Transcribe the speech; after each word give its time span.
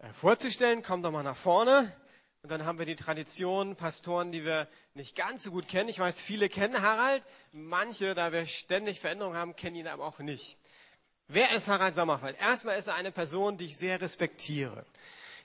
äh, 0.00 0.12
vorzustellen. 0.12 0.82
Kommt 0.82 1.04
doch 1.04 1.10
mal 1.10 1.22
nach 1.22 1.36
vorne. 1.36 1.92
Und 2.42 2.50
dann 2.50 2.64
haben 2.64 2.78
wir 2.78 2.86
die 2.86 2.96
Tradition, 2.96 3.76
Pastoren, 3.76 4.32
die 4.32 4.46
wir 4.46 4.66
nicht 4.94 5.14
ganz 5.14 5.42
so 5.42 5.50
gut 5.50 5.68
kennen. 5.68 5.90
Ich 5.90 5.98
weiß, 5.98 6.22
viele 6.22 6.48
kennen 6.48 6.80
Harald. 6.80 7.22
Manche, 7.52 8.14
da 8.14 8.32
wir 8.32 8.46
ständig 8.46 8.98
Veränderungen 8.98 9.36
haben, 9.36 9.56
kennen 9.56 9.76
ihn 9.76 9.88
aber 9.88 10.06
auch 10.06 10.20
nicht. 10.20 10.56
Wer 11.28 11.52
ist 11.52 11.68
Harald 11.68 11.96
Sommerfeld? 11.96 12.40
Erstmal 12.40 12.78
ist 12.78 12.86
er 12.86 12.94
eine 12.94 13.12
Person, 13.12 13.58
die 13.58 13.66
ich 13.66 13.76
sehr 13.76 14.00
respektiere, 14.00 14.86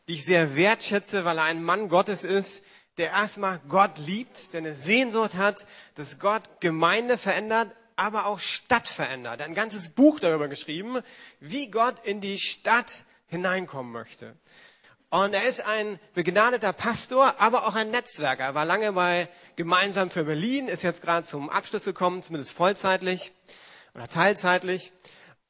die 0.07 0.13
ich 0.13 0.25
sehr 0.25 0.55
wertschätze, 0.55 1.25
weil 1.25 1.37
er 1.37 1.43
ein 1.43 1.61
Mann 1.61 1.89
Gottes 1.89 2.23
ist, 2.23 2.63
der 2.97 3.11
erstmal 3.11 3.59
Gott 3.67 3.97
liebt, 3.97 4.53
der 4.53 4.59
eine 4.59 4.73
Sehnsucht 4.73 5.35
hat, 5.35 5.67
dass 5.95 6.17
Gott 6.17 6.43
Gemeinde 6.61 7.17
verändert, 7.17 7.75
aber 7.97 8.25
auch 8.25 8.39
Stadt 8.39 8.87
verändert. 8.87 9.41
Ein 9.41 9.53
ganzes 9.53 9.89
Buch 9.89 10.21
darüber 10.21 10.47
geschrieben, 10.47 11.01
wie 11.41 11.69
Gott 11.69 12.05
in 12.05 12.21
die 12.21 12.39
Stadt 12.39 13.03
hineinkommen 13.27 13.91
möchte. 13.91 14.35
Und 15.09 15.33
er 15.33 15.43
ist 15.43 15.65
ein 15.65 15.99
begnadeter 16.13 16.73
Pastor, 16.73 17.39
aber 17.39 17.67
auch 17.67 17.75
ein 17.75 17.91
Netzwerker. 17.91 18.43
Er 18.43 18.55
war 18.55 18.65
lange 18.65 18.91
bei 18.93 19.29
Gemeinsam 19.55 20.09
für 20.09 20.25
Berlin, 20.25 20.67
ist 20.67 20.83
jetzt 20.83 21.01
gerade 21.01 21.25
zum 21.25 21.49
Abschluss 21.49 21.83
gekommen, 21.83 22.23
zumindest 22.23 22.51
vollzeitlich 22.51 23.31
oder 23.93 24.07
teilzeitlich. 24.07 24.91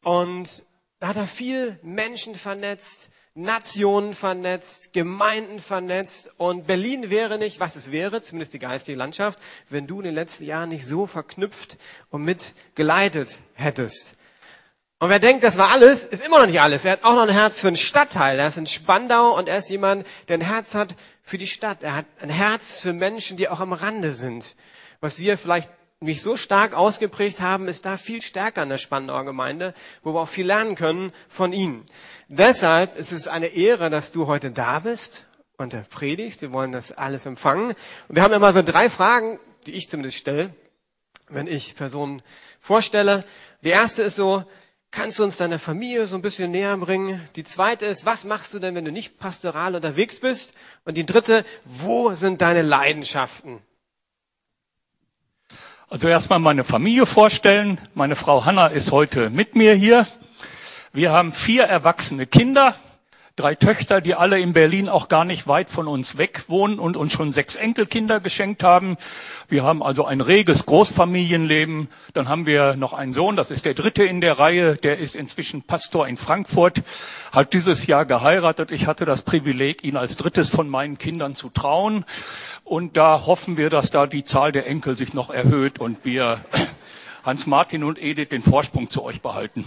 Und 0.03 0.63
da 0.99 1.07
hat 1.07 1.15
er 1.15 1.25
viel 1.25 1.79
Menschen 1.81 2.35
vernetzt, 2.35 3.09
Nationen 3.33 4.13
vernetzt, 4.13 4.93
Gemeinden 4.93 5.59
vernetzt. 5.59 6.33
Und 6.37 6.67
Berlin 6.67 7.09
wäre 7.09 7.37
nicht, 7.37 7.59
was 7.59 7.75
es 7.75 7.91
wäre, 7.91 8.21
zumindest 8.21 8.53
die 8.53 8.59
geistige 8.59 8.97
Landschaft, 8.97 9.39
wenn 9.69 9.87
du 9.87 9.99
in 9.99 10.05
den 10.05 10.15
letzten 10.15 10.45
Jahren 10.45 10.69
nicht 10.69 10.85
so 10.85 11.07
verknüpft 11.07 11.77
und 12.09 12.23
mitgeleitet 12.23 13.39
hättest. 13.53 14.14
Und 15.05 15.11
wer 15.11 15.19
denkt, 15.19 15.43
das 15.43 15.59
war 15.59 15.69
alles, 15.69 16.03
ist 16.03 16.25
immer 16.25 16.39
noch 16.39 16.47
nicht 16.47 16.59
alles. 16.59 16.83
Er 16.83 16.93
hat 16.93 17.03
auch 17.03 17.13
noch 17.13 17.27
ein 17.27 17.29
Herz 17.29 17.59
für 17.59 17.67
einen 17.67 17.75
Stadtteil. 17.75 18.39
Er 18.39 18.47
ist 18.47 18.57
in 18.57 18.65
Spandau 18.65 19.37
und 19.37 19.47
er 19.47 19.59
ist 19.59 19.69
jemand, 19.69 20.03
der 20.27 20.39
ein 20.39 20.41
Herz 20.41 20.73
hat 20.73 20.95
für 21.21 21.37
die 21.37 21.45
Stadt. 21.45 21.83
Er 21.83 21.95
hat 21.95 22.07
ein 22.21 22.29
Herz 22.29 22.79
für 22.79 22.91
Menschen, 22.91 23.37
die 23.37 23.47
auch 23.47 23.59
am 23.59 23.71
Rande 23.71 24.13
sind. 24.13 24.55
Was 25.01 25.19
wir 25.19 25.37
vielleicht 25.37 25.69
nicht 25.99 26.23
so 26.23 26.37
stark 26.37 26.73
ausgeprägt 26.73 27.39
haben, 27.39 27.67
ist 27.67 27.85
da 27.85 27.97
viel 27.97 28.23
stärker 28.23 28.63
in 28.63 28.69
der 28.69 28.79
Spandauer 28.79 29.25
Gemeinde, 29.25 29.75
wo 30.01 30.15
wir 30.15 30.21
auch 30.21 30.27
viel 30.27 30.47
lernen 30.47 30.73
können 30.73 31.13
von 31.29 31.53
ihnen. 31.53 31.85
Deshalb 32.27 32.97
ist 32.97 33.11
es 33.11 33.27
eine 33.27 33.49
Ehre, 33.49 33.91
dass 33.91 34.11
du 34.11 34.25
heute 34.25 34.49
da 34.49 34.79
bist 34.79 35.27
und 35.57 35.87
predigst. 35.91 36.41
Wir 36.41 36.51
wollen 36.51 36.71
das 36.71 36.91
alles 36.91 37.27
empfangen. 37.27 37.75
Und 38.07 38.15
wir 38.15 38.23
haben 38.23 38.33
immer 38.33 38.53
so 38.53 38.63
drei 38.63 38.89
Fragen, 38.89 39.37
die 39.67 39.73
ich 39.73 39.87
zumindest 39.87 40.17
stelle, 40.17 40.55
wenn 41.29 41.45
ich 41.45 41.75
Personen 41.75 42.23
vorstelle. 42.59 43.23
Die 43.61 43.69
erste 43.69 44.01
ist 44.01 44.15
so, 44.15 44.45
Kannst 44.95 45.19
du 45.19 45.25
uns 45.25 45.35
deine 45.35 45.59
Familie 45.59 46.07
so 46.07 46.15
ein 46.15 46.21
bisschen 46.21 46.51
näher 46.51 46.77
bringen? 46.77 47.21
Die 47.35 47.43
zweite 47.43 47.85
ist, 47.85 48.05
was 48.05 48.23
machst 48.23 48.53
du 48.53 48.59
denn, 48.59 48.75
wenn 48.75 48.85
du 48.85 48.93
nicht 48.93 49.19
pastoral 49.19 49.75
unterwegs 49.75 50.21
bist? 50.21 50.53
Und 50.85 50.95
die 50.95 51.05
dritte, 51.05 51.43
wo 51.65 52.15
sind 52.15 52.41
deine 52.41 52.61
Leidenschaften? 52.61 53.59
Also 55.89 56.07
erstmal 56.07 56.39
meine 56.39 56.63
Familie 56.63 57.05
vorstellen. 57.05 57.81
Meine 57.93 58.15
Frau 58.15 58.45
Hanna 58.45 58.67
ist 58.67 58.93
heute 58.93 59.29
mit 59.29 59.53
mir 59.53 59.73
hier. 59.73 60.07
Wir 60.93 61.11
haben 61.11 61.33
vier 61.33 61.65
erwachsene 61.65 62.25
Kinder 62.25 62.73
drei 63.35 63.53
Töchter, 63.55 63.99
die 63.99 64.15
alle 64.15 64.39
in 64.39 64.53
Berlin 64.53 64.87
auch 64.87 65.09
gar 65.09 65.25
nicht 65.25 65.45
weit 65.45 65.69
von 65.69 65.87
uns 65.87 66.17
weg 66.17 66.45
wohnen 66.47 66.79
und 66.79 66.95
uns 66.95 67.11
schon 67.11 67.33
sechs 67.33 67.57
Enkelkinder 67.57 68.21
geschenkt 68.21 68.63
haben. 68.63 68.95
Wir 69.49 69.63
haben 69.63 69.83
also 69.83 70.05
ein 70.05 70.21
reges 70.21 70.65
Großfamilienleben. 70.65 71.89
Dann 72.13 72.29
haben 72.29 72.45
wir 72.45 72.77
noch 72.77 72.93
einen 72.93 73.11
Sohn, 73.11 73.35
das 73.35 73.51
ist 73.51 73.65
der 73.65 73.73
dritte 73.73 74.05
in 74.05 74.21
der 74.21 74.39
Reihe, 74.39 74.77
der 74.77 74.99
ist 74.99 75.17
inzwischen 75.17 75.63
Pastor 75.63 76.07
in 76.07 76.15
Frankfurt, 76.15 76.83
hat 77.33 77.53
dieses 77.53 77.87
Jahr 77.87 78.05
geheiratet. 78.05 78.71
Ich 78.71 78.87
hatte 78.87 79.03
das 79.03 79.21
Privileg, 79.21 79.83
ihn 79.83 79.97
als 79.97 80.15
drittes 80.15 80.47
von 80.47 80.69
meinen 80.69 80.97
Kindern 80.97 81.35
zu 81.35 81.49
trauen. 81.49 82.05
Und 82.63 82.95
da 82.95 83.25
hoffen 83.25 83.57
wir, 83.57 83.69
dass 83.69 83.91
da 83.91 84.07
die 84.07 84.23
Zahl 84.23 84.53
der 84.53 84.65
Enkel 84.65 84.95
sich 84.95 85.13
noch 85.13 85.29
erhöht 85.29 85.79
und 85.79 86.05
wir 86.05 86.39
Hans-Martin 87.25 87.83
und 87.83 88.01
Edith 88.01 88.29
den 88.29 88.41
Vorsprung 88.41 88.89
zu 88.89 89.03
euch 89.03 89.21
behalten. 89.21 89.65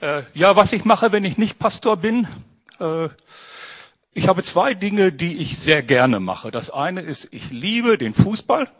Äh, 0.00 0.22
ja, 0.32 0.56
was 0.56 0.72
ich 0.72 0.84
mache, 0.84 1.12
wenn 1.12 1.24
ich 1.24 1.36
nicht 1.36 1.58
Pastor 1.58 1.96
bin. 1.98 2.26
Äh, 2.78 3.10
ich 4.12 4.28
habe 4.28 4.42
zwei 4.42 4.72
Dinge, 4.72 5.12
die 5.12 5.36
ich 5.36 5.58
sehr 5.58 5.82
gerne 5.82 6.20
mache. 6.20 6.50
Das 6.50 6.70
eine 6.70 7.02
ist, 7.02 7.28
ich 7.32 7.50
liebe 7.50 7.98
den 7.98 8.14
Fußball. 8.14 8.70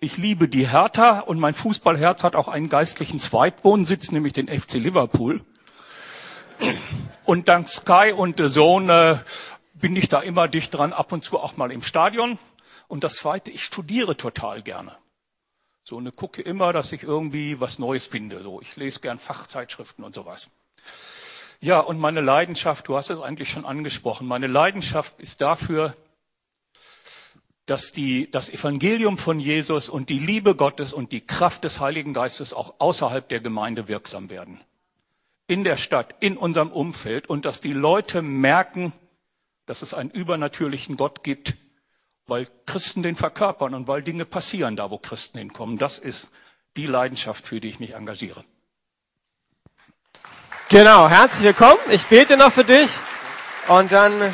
Ich 0.00 0.16
liebe 0.16 0.48
die 0.48 0.68
Hertha 0.68 1.20
und 1.20 1.38
mein 1.38 1.54
Fußballherz 1.54 2.24
hat 2.24 2.34
auch 2.34 2.48
einen 2.48 2.68
geistlichen 2.68 3.18
Zweitwohnsitz, 3.18 4.10
nämlich 4.10 4.32
den 4.32 4.48
FC 4.48 4.74
Liverpool. 4.74 5.42
Und 7.24 7.48
dank 7.48 7.68
Sky 7.68 8.12
und 8.16 8.38
The 8.38 8.48
Zone 8.48 9.22
äh, 9.22 9.78
bin 9.78 9.94
ich 9.94 10.08
da 10.08 10.20
immer 10.20 10.48
dicht 10.48 10.74
dran, 10.74 10.92
ab 10.92 11.12
und 11.12 11.22
zu 11.22 11.38
auch 11.38 11.56
mal 11.56 11.70
im 11.70 11.82
Stadion. 11.82 12.38
Und 12.88 13.04
das 13.04 13.14
Zweite, 13.14 13.50
ich 13.50 13.64
studiere 13.64 14.16
total 14.16 14.62
gerne. 14.62 14.96
So, 15.90 15.96
und 15.96 16.14
gucke 16.14 16.40
immer, 16.40 16.72
dass 16.72 16.92
ich 16.92 17.02
irgendwie 17.02 17.60
was 17.60 17.80
Neues 17.80 18.06
finde. 18.06 18.44
So, 18.44 18.60
ich 18.60 18.76
lese 18.76 19.00
gern 19.00 19.18
Fachzeitschriften 19.18 20.04
und 20.04 20.14
sowas. 20.14 20.48
Ja, 21.60 21.80
und 21.80 21.98
meine 21.98 22.20
Leidenschaft, 22.20 22.86
du 22.86 22.96
hast 22.96 23.10
es 23.10 23.18
eigentlich 23.18 23.50
schon 23.50 23.64
angesprochen, 23.64 24.28
meine 24.28 24.46
Leidenschaft 24.46 25.18
ist 25.18 25.40
dafür, 25.40 25.96
dass 27.66 27.90
die, 27.90 28.30
das 28.30 28.50
Evangelium 28.50 29.18
von 29.18 29.40
Jesus 29.40 29.88
und 29.88 30.10
die 30.10 30.20
Liebe 30.20 30.54
Gottes 30.54 30.92
und 30.92 31.10
die 31.10 31.26
Kraft 31.26 31.64
des 31.64 31.80
Heiligen 31.80 32.14
Geistes 32.14 32.54
auch 32.54 32.74
außerhalb 32.78 33.28
der 33.28 33.40
Gemeinde 33.40 33.88
wirksam 33.88 34.30
werden. 34.30 34.60
In 35.48 35.64
der 35.64 35.76
Stadt, 35.76 36.14
in 36.20 36.36
unserem 36.36 36.70
Umfeld 36.70 37.28
und 37.28 37.44
dass 37.44 37.60
die 37.60 37.72
Leute 37.72 38.22
merken, 38.22 38.92
dass 39.66 39.82
es 39.82 39.92
einen 39.92 40.10
übernatürlichen 40.10 40.96
Gott 40.96 41.24
gibt, 41.24 41.56
weil 42.30 42.46
Christen 42.64 43.02
den 43.02 43.16
verkörpern 43.16 43.74
und 43.74 43.88
weil 43.88 44.02
Dinge 44.02 44.24
passieren 44.24 44.76
da, 44.76 44.90
wo 44.90 44.98
Christen 44.98 45.38
hinkommen. 45.38 45.78
Das 45.78 45.98
ist 45.98 46.30
die 46.76 46.86
Leidenschaft, 46.86 47.44
für 47.44 47.60
die 47.60 47.68
ich 47.68 47.80
mich 47.80 47.94
engagiere. 47.94 48.44
Genau, 50.68 51.08
herzlich 51.08 51.44
willkommen. 51.44 51.80
Ich 51.90 52.06
bete 52.06 52.36
noch 52.36 52.52
für 52.52 52.64
dich 52.64 52.90
und 53.66 53.90
dann 53.90 54.32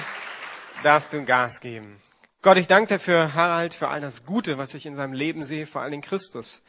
darfst 0.83 1.15
du 1.15 1.25
Gas 1.25 1.61
geben. 1.61 1.99
Gott, 2.43 2.59
ich 2.59 2.67
danke 2.67 2.95
dir 2.95 3.01
für 3.01 3.33
Harald, 3.33 3.73
für 3.73 3.89
all 3.89 4.03
das 4.03 4.27
Gute, 4.27 4.59
was 4.59 4.75
ich 4.75 4.84
in 4.84 4.95
seinem 4.95 5.15
Leben 5.15 5.43
sehe, 5.43 5.67
vor 5.67 5.81
allem 5.81 6.03
Christus, 6.03 6.63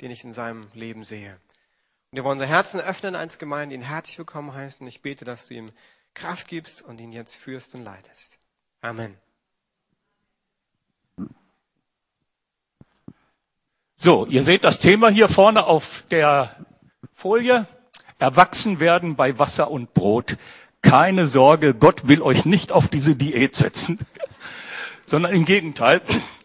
den 0.00 0.10
ich 0.10 0.24
in 0.24 0.32
seinem 0.32 0.66
Leben 0.74 1.04
sehe. 1.04 1.38
Und 2.10 2.16
wir 2.16 2.24
wollen 2.24 2.40
unser 2.40 2.46
Herzen 2.46 2.80
öffnen 2.80 3.14
als 3.14 3.38
Gemeinde, 3.38 3.76
ihn 3.76 3.82
herzlich 3.82 4.18
willkommen 4.18 4.52
heißen. 4.52 4.84
Ich 4.88 5.00
bete, 5.00 5.24
dass 5.24 5.46
du 5.46 5.54
ihm 5.54 5.70
Kraft 6.14 6.48
gibst 6.48 6.82
und 6.82 7.00
ihn 7.00 7.12
jetzt 7.12 7.36
führst 7.36 7.76
und 7.76 7.84
leitest. 7.84 8.40
Amen. 8.80 9.16
So, 14.04 14.26
ihr 14.26 14.42
seht 14.42 14.64
das 14.64 14.80
Thema 14.80 15.10
hier 15.10 15.28
vorne 15.28 15.64
auf 15.64 16.02
der 16.10 16.56
Folie. 17.14 17.68
Erwachsen 18.18 18.80
werden 18.80 19.14
bei 19.14 19.38
Wasser 19.38 19.70
und 19.70 19.94
Brot. 19.94 20.38
Keine 20.80 21.28
Sorge, 21.28 21.72
Gott 21.72 22.08
will 22.08 22.20
euch 22.20 22.44
nicht 22.44 22.72
auf 22.72 22.88
diese 22.88 23.14
Diät 23.14 23.54
setzen, 23.54 24.00
sondern 25.04 25.32
im 25.32 25.44
Gegenteil. 25.44 26.00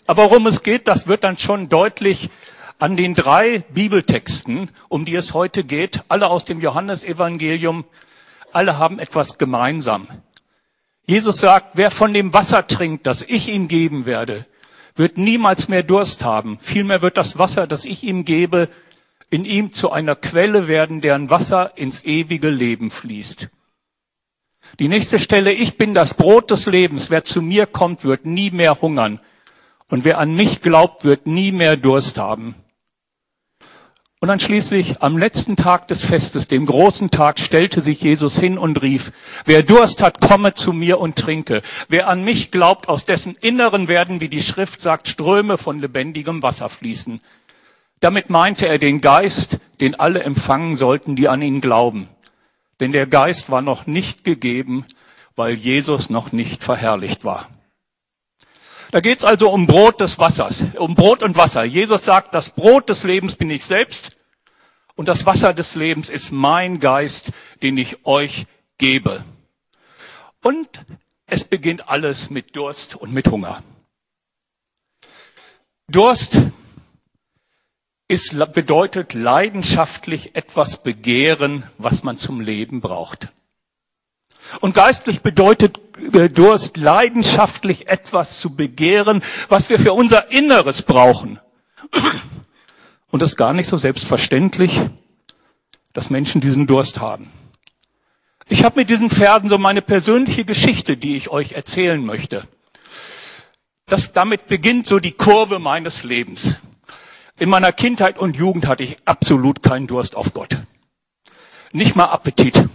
Aber 0.06 0.26
worum 0.26 0.46
es 0.46 0.62
geht, 0.62 0.88
das 0.88 1.08
wird 1.08 1.24
dann 1.24 1.36
schon 1.36 1.68
deutlich 1.68 2.30
an 2.78 2.96
den 2.96 3.16
drei 3.16 3.64
Bibeltexten, 3.74 4.70
um 4.88 5.06
die 5.06 5.16
es 5.16 5.34
heute 5.34 5.64
geht, 5.64 6.02
alle 6.10 6.28
aus 6.28 6.46
dem 6.46 6.62
Johannesevangelium, 6.62 7.86
alle 8.54 8.78
haben 8.78 9.00
etwas 9.00 9.40
gemeinsam. 9.40 10.08
Jesus 11.08 11.40
sagt, 11.40 11.72
wer 11.74 11.90
von 11.90 12.14
dem 12.14 12.36
Wasser 12.36 12.68
trinkt, 12.68 13.08
das 13.08 13.24
ich 13.24 13.50
ihm 13.50 13.68
geben 13.68 14.06
werde, 14.06 14.46
wird 14.98 15.18
niemals 15.18 15.68
mehr 15.68 15.84
Durst 15.84 16.24
haben. 16.24 16.58
Vielmehr 16.62 17.02
wird 17.02 17.18
das 17.18 17.38
Wasser, 17.38 17.68
das 17.68 17.86
ich 17.86 18.04
ihm 18.04 18.26
gebe, 18.26 18.70
in 19.30 19.46
ihm 19.46 19.74
zu 19.74 19.92
einer 19.92 20.16
Quelle 20.16 20.68
werden, 20.68 21.02
deren 21.02 21.30
Wasser 21.30 21.78
ins 21.78 22.04
ewige 22.04 22.50
Leben 22.50 22.90
fließt. 22.90 23.50
Die 24.80 24.88
nächste 24.88 25.20
Stelle, 25.20 25.52
ich 25.52 25.78
bin 25.78 25.94
das 25.94 26.14
Brot 26.14 26.52
des 26.52 26.66
Lebens. 26.66 27.10
Wer 27.10 27.24
zu 27.24 27.42
mir 27.42 27.66
kommt, 27.66 28.04
wird 28.04 28.26
nie 28.26 28.52
mehr 28.52 28.82
hungern. 28.82 29.20
Und 29.90 30.04
wer 30.04 30.18
an 30.18 30.34
mich 30.34 30.62
glaubt, 30.62 31.06
wird 31.06 31.28
nie 31.28 31.52
mehr 31.52 31.78
Durst 31.78 32.18
haben. 32.18 32.56
Und 34.20 34.30
dann 34.30 34.40
schließlich 34.40 35.04
am 35.04 35.16
letzten 35.16 35.56
Tag 35.56 35.88
des 35.90 36.04
Festes, 36.04 36.48
dem 36.48 36.66
großen 36.66 37.12
Tag, 37.12 37.40
stellte 37.40 37.82
sich 37.82 38.02
Jesus 38.02 38.40
hin 38.40 38.58
und 38.58 38.82
rief, 38.82 39.12
wer 39.46 39.62
Durst 39.62 40.02
hat, 40.02 40.22
komme 40.22 40.56
zu 40.56 40.74
mir 40.74 41.00
und 41.00 41.18
trinke. 41.18 41.62
Wer 41.88 42.08
an 42.08 42.24
mich 42.24 42.50
glaubt, 42.50 42.90
aus 42.90 43.06
dessen 43.06 43.36
Inneren 43.36 43.88
werden, 43.88 44.20
wie 44.20 44.30
die 44.30 44.42
Schrift 44.42 44.82
sagt, 44.82 45.08
Ströme 45.08 45.60
von 45.60 45.80
lebendigem 45.80 46.42
Wasser 46.42 46.68
fließen. 46.68 47.22
Damit 48.00 48.32
meinte 48.32 48.68
er 48.68 48.80
den 48.80 49.02
Geist, 49.02 49.60
den 49.82 50.00
alle 50.00 50.24
empfangen 50.24 50.76
sollten, 50.76 51.16
die 51.16 51.28
an 51.28 51.44
ihn 51.44 51.62
glauben. 51.62 52.10
Denn 52.80 52.92
der 52.92 53.06
Geist 53.06 53.52
war 53.52 53.62
noch 53.62 53.86
nicht 53.86 54.24
gegeben, 54.24 54.86
weil 55.36 55.54
Jesus 55.54 56.10
noch 56.10 56.32
nicht 56.32 56.64
verherrlicht 56.64 57.24
war. 57.24 57.50
Da 58.92 59.02
geht 59.02 59.20
es 59.20 59.26
also 59.26 59.50
um 59.50 59.68
Brot 59.68 60.00
des 60.00 60.18
Wassers, 60.18 60.64
um 60.78 60.96
Brot 60.96 61.22
und 61.22 61.36
Wasser. 61.36 61.64
Jesus 61.64 62.06
sagt, 62.06 62.34
das 62.34 62.50
Brot 62.50 62.90
des 62.90 63.04
Lebens 63.04 63.36
bin 63.36 63.50
ich 63.50 63.66
selbst 63.66 64.12
und 64.96 65.08
das 65.08 65.26
Wasser 65.26 65.54
des 65.54 65.76
Lebens 65.76 66.10
ist 66.10 66.32
mein 66.32 66.80
Geist, 66.80 67.32
den 67.62 67.78
ich 67.78 68.06
euch 68.06 68.46
gebe. 68.78 69.24
Und 70.42 70.86
es 71.26 71.44
beginnt 71.44 71.90
alles 71.90 72.30
mit 72.30 72.56
Durst 72.56 72.96
und 72.96 73.14
mit 73.14 73.28
Hunger. 73.28 73.62
Durst 75.90 76.42
ist, 78.08 78.38
bedeutet 78.54 79.14
leidenschaftlich 79.14 80.36
etwas 80.36 80.82
begehren, 80.82 81.64
was 81.78 82.04
man 82.04 82.18
zum 82.18 82.40
Leben 82.40 82.80
braucht. 82.80 83.28
Und 84.62 84.74
geistlich 84.74 85.22
bedeutet 85.22 85.80
äh, 86.14 86.30
Durst 86.30 86.78
leidenschaftlich 86.78 87.88
etwas 87.88 88.40
zu 88.40 88.56
begehren, 88.56 89.24
was 89.50 89.70
wir 89.70 89.80
für 89.80 89.94
unser 89.94 90.32
Inneres 90.32 90.82
brauchen. 90.82 91.40
Und 93.10 93.22
das 93.22 93.32
ist 93.32 93.38
gar 93.38 93.54
nicht 93.54 93.68
so 93.68 93.78
selbstverständlich, 93.78 94.80
dass 95.94 96.10
Menschen 96.10 96.42
diesen 96.42 96.68
Durst 96.68 97.00
haben. 97.00 97.32
Ich 98.50 98.64
habe 98.64 98.80
mit 98.80 98.90
diesen 98.90 99.10
Versen 99.10 99.50
so 99.50 99.58
meine 99.58 99.82
persönliche 99.82 100.46
Geschichte, 100.46 100.96
die 100.96 101.16
ich 101.16 101.30
euch 101.30 101.54
erzählen 101.54 102.04
möchte. 102.04 102.48
Das, 103.88 104.14
damit 104.14 104.48
beginnt 104.48 104.88
so 104.88 105.00
die 105.00 105.12
Kurve 105.12 105.60
meines 105.60 106.04
Lebens. 106.04 106.56
In 107.38 107.50
meiner 107.50 107.72
Kindheit 107.72 108.18
und 108.18 108.38
Jugend 108.38 108.68
hatte 108.68 108.84
ich 108.84 108.98
absolut 109.06 109.64
keinen 109.64 109.88
Durst 109.88 110.16
auf 110.16 110.34
Gott. 110.34 110.58
Nicht 111.72 111.96
mal 111.96 112.06
Appetit. 112.06 112.68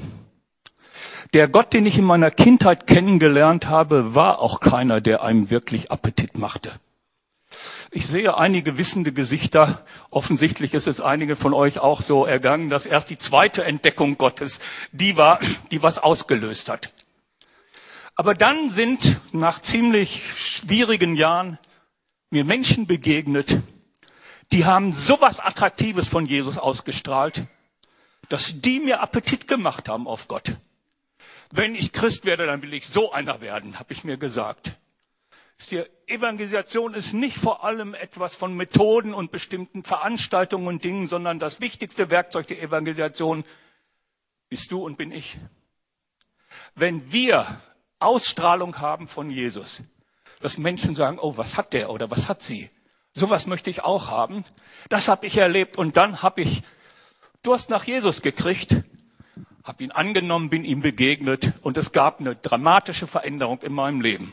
Der 1.32 1.48
Gott, 1.48 1.72
den 1.72 1.86
ich 1.86 1.96
in 1.96 2.04
meiner 2.04 2.30
Kindheit 2.30 2.86
kennengelernt 2.86 3.66
habe, 3.66 4.14
war 4.14 4.40
auch 4.40 4.60
keiner, 4.60 5.00
der 5.00 5.22
einem 5.22 5.48
wirklich 5.48 5.90
Appetit 5.90 6.36
machte. 6.36 6.78
Ich 7.90 8.06
sehe 8.06 8.36
einige 8.36 8.76
wissende 8.76 9.12
Gesichter. 9.12 9.84
Offensichtlich 10.10 10.74
ist 10.74 10.86
es 10.86 11.00
einigen 11.00 11.36
von 11.36 11.54
euch 11.54 11.78
auch 11.78 12.02
so 12.02 12.26
ergangen, 12.26 12.68
dass 12.68 12.84
erst 12.84 13.08
die 13.10 13.18
zweite 13.18 13.64
Entdeckung 13.64 14.18
Gottes 14.18 14.60
die 14.92 15.16
war, 15.16 15.38
die 15.70 15.82
was 15.82 15.98
ausgelöst 15.98 16.68
hat. 16.68 16.90
Aber 18.14 18.34
dann 18.34 18.68
sind 18.68 19.20
nach 19.32 19.60
ziemlich 19.60 20.34
schwierigen 20.34 21.16
Jahren 21.16 21.58
mir 22.30 22.44
Menschen 22.44 22.86
begegnet, 22.86 23.58
die 24.52 24.66
haben 24.66 24.92
sowas 24.92 25.40
Attraktives 25.40 26.08
von 26.08 26.26
Jesus 26.26 26.58
ausgestrahlt, 26.58 27.44
dass 28.28 28.60
die 28.60 28.80
mir 28.80 29.00
Appetit 29.02 29.48
gemacht 29.48 29.88
haben 29.88 30.06
auf 30.06 30.28
Gott. 30.28 30.56
Wenn 31.54 31.74
ich 31.74 31.92
Christ 31.92 32.24
werde, 32.24 32.46
dann 32.46 32.62
will 32.62 32.72
ich 32.72 32.88
so 32.88 33.12
einer 33.12 33.40
werden, 33.40 33.78
habe 33.78 33.92
ich 33.92 34.04
mir 34.04 34.16
gesagt. 34.16 34.76
Die 35.70 35.84
Evangelisation 36.06 36.94
ist 36.94 37.12
nicht 37.12 37.36
vor 37.36 37.62
allem 37.62 37.94
etwas 37.94 38.34
von 38.34 38.56
Methoden 38.56 39.14
und 39.14 39.30
bestimmten 39.30 39.84
Veranstaltungen 39.84 40.66
und 40.66 40.82
Dingen, 40.82 41.06
sondern 41.06 41.38
das 41.38 41.60
wichtigste 41.60 42.10
Werkzeug 42.10 42.48
der 42.48 42.60
Evangelisation 42.60 43.44
bist 44.48 44.72
du 44.72 44.82
und 44.84 44.96
bin 44.96 45.12
ich. 45.12 45.36
Wenn 46.74 47.12
wir 47.12 47.46
Ausstrahlung 48.00 48.80
haben 48.80 49.06
von 49.06 49.30
Jesus, 49.30 49.82
dass 50.40 50.58
Menschen 50.58 50.94
sagen, 50.94 51.18
oh, 51.20 51.36
was 51.36 51.56
hat 51.56 51.72
der 51.72 51.90
oder 51.90 52.10
was 52.10 52.28
hat 52.28 52.42
sie? 52.42 52.70
Sowas 53.12 53.46
möchte 53.46 53.70
ich 53.70 53.84
auch 53.84 54.10
haben. 54.10 54.44
Das 54.88 55.06
habe 55.06 55.26
ich 55.26 55.36
erlebt 55.36 55.76
und 55.78 55.96
dann 55.96 56.22
habe 56.22 56.40
ich 56.40 56.62
Durst 57.42 57.70
nach 57.70 57.84
Jesus 57.84 58.22
gekriegt, 58.22 58.76
habe 59.64 59.84
ihn 59.84 59.92
angenommen, 59.92 60.50
bin 60.50 60.64
ihm 60.64 60.80
begegnet 60.80 61.52
und 61.62 61.76
es 61.76 61.92
gab 61.92 62.20
eine 62.20 62.34
dramatische 62.34 63.06
Veränderung 63.06 63.60
in 63.62 63.72
meinem 63.72 64.00
Leben. 64.00 64.32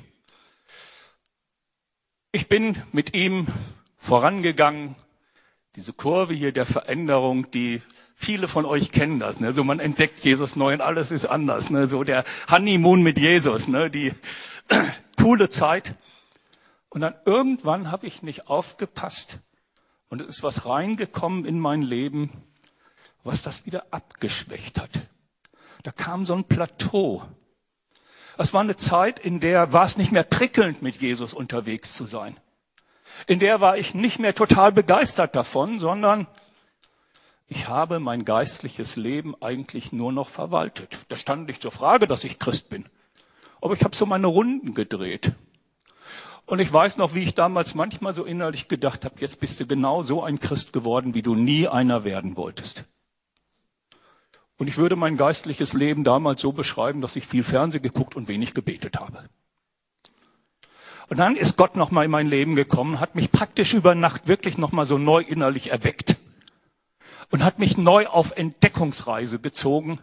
Ich 2.32 2.48
bin 2.48 2.82
mit 2.92 3.14
ihm 3.14 3.48
vorangegangen. 3.98 4.96
Diese 5.76 5.94
Kurve 5.94 6.34
hier 6.34 6.52
der 6.52 6.66
Veränderung, 6.66 7.50
die 7.52 7.82
viele 8.16 8.48
von 8.48 8.66
euch 8.66 8.92
kennen 8.92 9.20
das. 9.20 9.40
Ne? 9.40 9.54
So 9.54 9.64
man 9.64 9.80
entdeckt 9.80 10.20
Jesus 10.24 10.56
neu 10.56 10.74
und 10.74 10.82
alles 10.82 11.12
ist 11.12 11.26
anders. 11.26 11.70
Ne? 11.70 11.88
So 11.88 12.04
der 12.04 12.24
Honeymoon 12.50 13.02
mit 13.02 13.18
Jesus, 13.18 13.68
ne? 13.68 13.90
die 13.90 14.14
coole 15.22 15.50
Zeit. 15.50 15.96
Und 16.90 17.02
dann 17.02 17.16
irgendwann 17.26 17.92
habe 17.92 18.08
ich 18.08 18.24
nicht 18.24 18.48
aufgepasst 18.48 19.40
und 20.10 20.22
es 20.22 20.28
ist 20.28 20.44
was 20.44 20.66
reingekommen 20.66 21.46
in 21.46 21.60
mein 21.60 21.84
Leben, 21.84 22.32
was 23.24 23.44
das 23.44 23.66
wieder 23.66 23.86
abgeschwächt 23.92 24.80
hat. 24.80 25.08
Da 25.84 25.92
kam 25.92 26.26
so 26.26 26.36
ein 26.36 26.44
Plateau. 26.44 27.24
Es 28.38 28.54
war 28.54 28.62
eine 28.62 28.76
Zeit, 28.76 29.20
in 29.20 29.40
der 29.40 29.74
war 29.74 29.86
es 29.86 29.98
nicht 29.98 30.12
mehr 30.12 30.24
prickelnd, 30.24 30.82
mit 30.82 31.02
Jesus 31.02 31.34
unterwegs 31.34 31.94
zu 31.94 32.06
sein. 32.06 32.38
In 33.28 33.40
der 33.40 33.60
war 33.60 33.78
ich 33.78 33.94
nicht 33.94 34.20
mehr 34.20 34.34
total 34.34 34.72
begeistert 34.72 35.36
davon, 35.36 35.80
sondern 35.80 36.28
ich 37.48 37.68
habe 37.68 38.00
mein 38.00 38.26
geistliches 38.26 38.96
Leben 38.96 39.36
eigentlich 39.42 39.92
nur 39.92 40.12
noch 40.12 40.30
verwaltet. 40.30 41.06
Da 41.10 41.16
stand 41.16 41.48
nicht 41.48 41.62
zur 41.62 41.72
Frage, 41.72 42.08
dass 42.08 42.24
ich 42.24 42.40
Christ 42.40 42.70
bin. 42.70 42.86
Aber 43.60 43.74
ich 43.74 43.84
habe 43.84 43.96
so 43.96 44.06
meine 44.06 44.28
Runden 44.28 44.74
gedreht. 44.74 45.34
Und 46.46 46.60
ich 46.60 46.72
weiß 46.72 46.98
noch, 46.98 47.14
wie 47.16 47.24
ich 47.24 47.36
damals 47.36 47.76
manchmal 47.76 48.14
so 48.14 48.24
innerlich 48.24 48.68
gedacht 48.68 49.06
habe, 49.06 49.16
jetzt 49.20 49.40
bist 49.40 49.60
du 49.60 49.68
genau 49.68 50.02
so 50.02 50.24
ein 50.24 50.40
Christ 50.40 50.74
geworden, 50.74 51.14
wie 51.14 51.22
du 51.22 51.36
nie 51.36 51.68
einer 51.68 52.04
werden 52.04 52.38
wolltest. 52.38 52.86
Und 54.60 54.68
ich 54.68 54.78
würde 54.78 54.98
mein 54.98 55.16
geistliches 55.16 55.72
Leben 55.72 56.04
damals 56.04 56.42
so 56.42 56.52
beschreiben, 56.52 57.00
dass 57.00 57.16
ich 57.16 57.26
viel 57.26 57.44
Fernsehen 57.44 57.82
geguckt 57.82 58.18
und 58.18 58.28
wenig 58.28 58.54
gebetet 58.54 59.00
habe. 59.00 59.24
Und 61.08 61.18
dann 61.18 61.38
ist 61.38 61.56
Gott 61.56 61.78
nochmal 61.78 62.06
in 62.06 62.12
mein 62.12 62.28
Leben 62.28 62.56
gekommen, 62.56 63.00
hat 63.00 63.16
mich 63.16 63.32
praktisch 63.32 63.74
über 63.74 63.96
Nacht 63.96 64.28
wirklich 64.28 64.58
nochmal 64.58 64.86
so 64.86 64.98
neu 64.98 65.22
innerlich 65.22 65.72
erweckt 65.72 66.18
und 67.32 67.44
hat 67.44 67.58
mich 67.58 67.78
neu 67.78 68.08
auf 68.08 68.36
Entdeckungsreise 68.36 69.40
bezogen. 69.40 70.00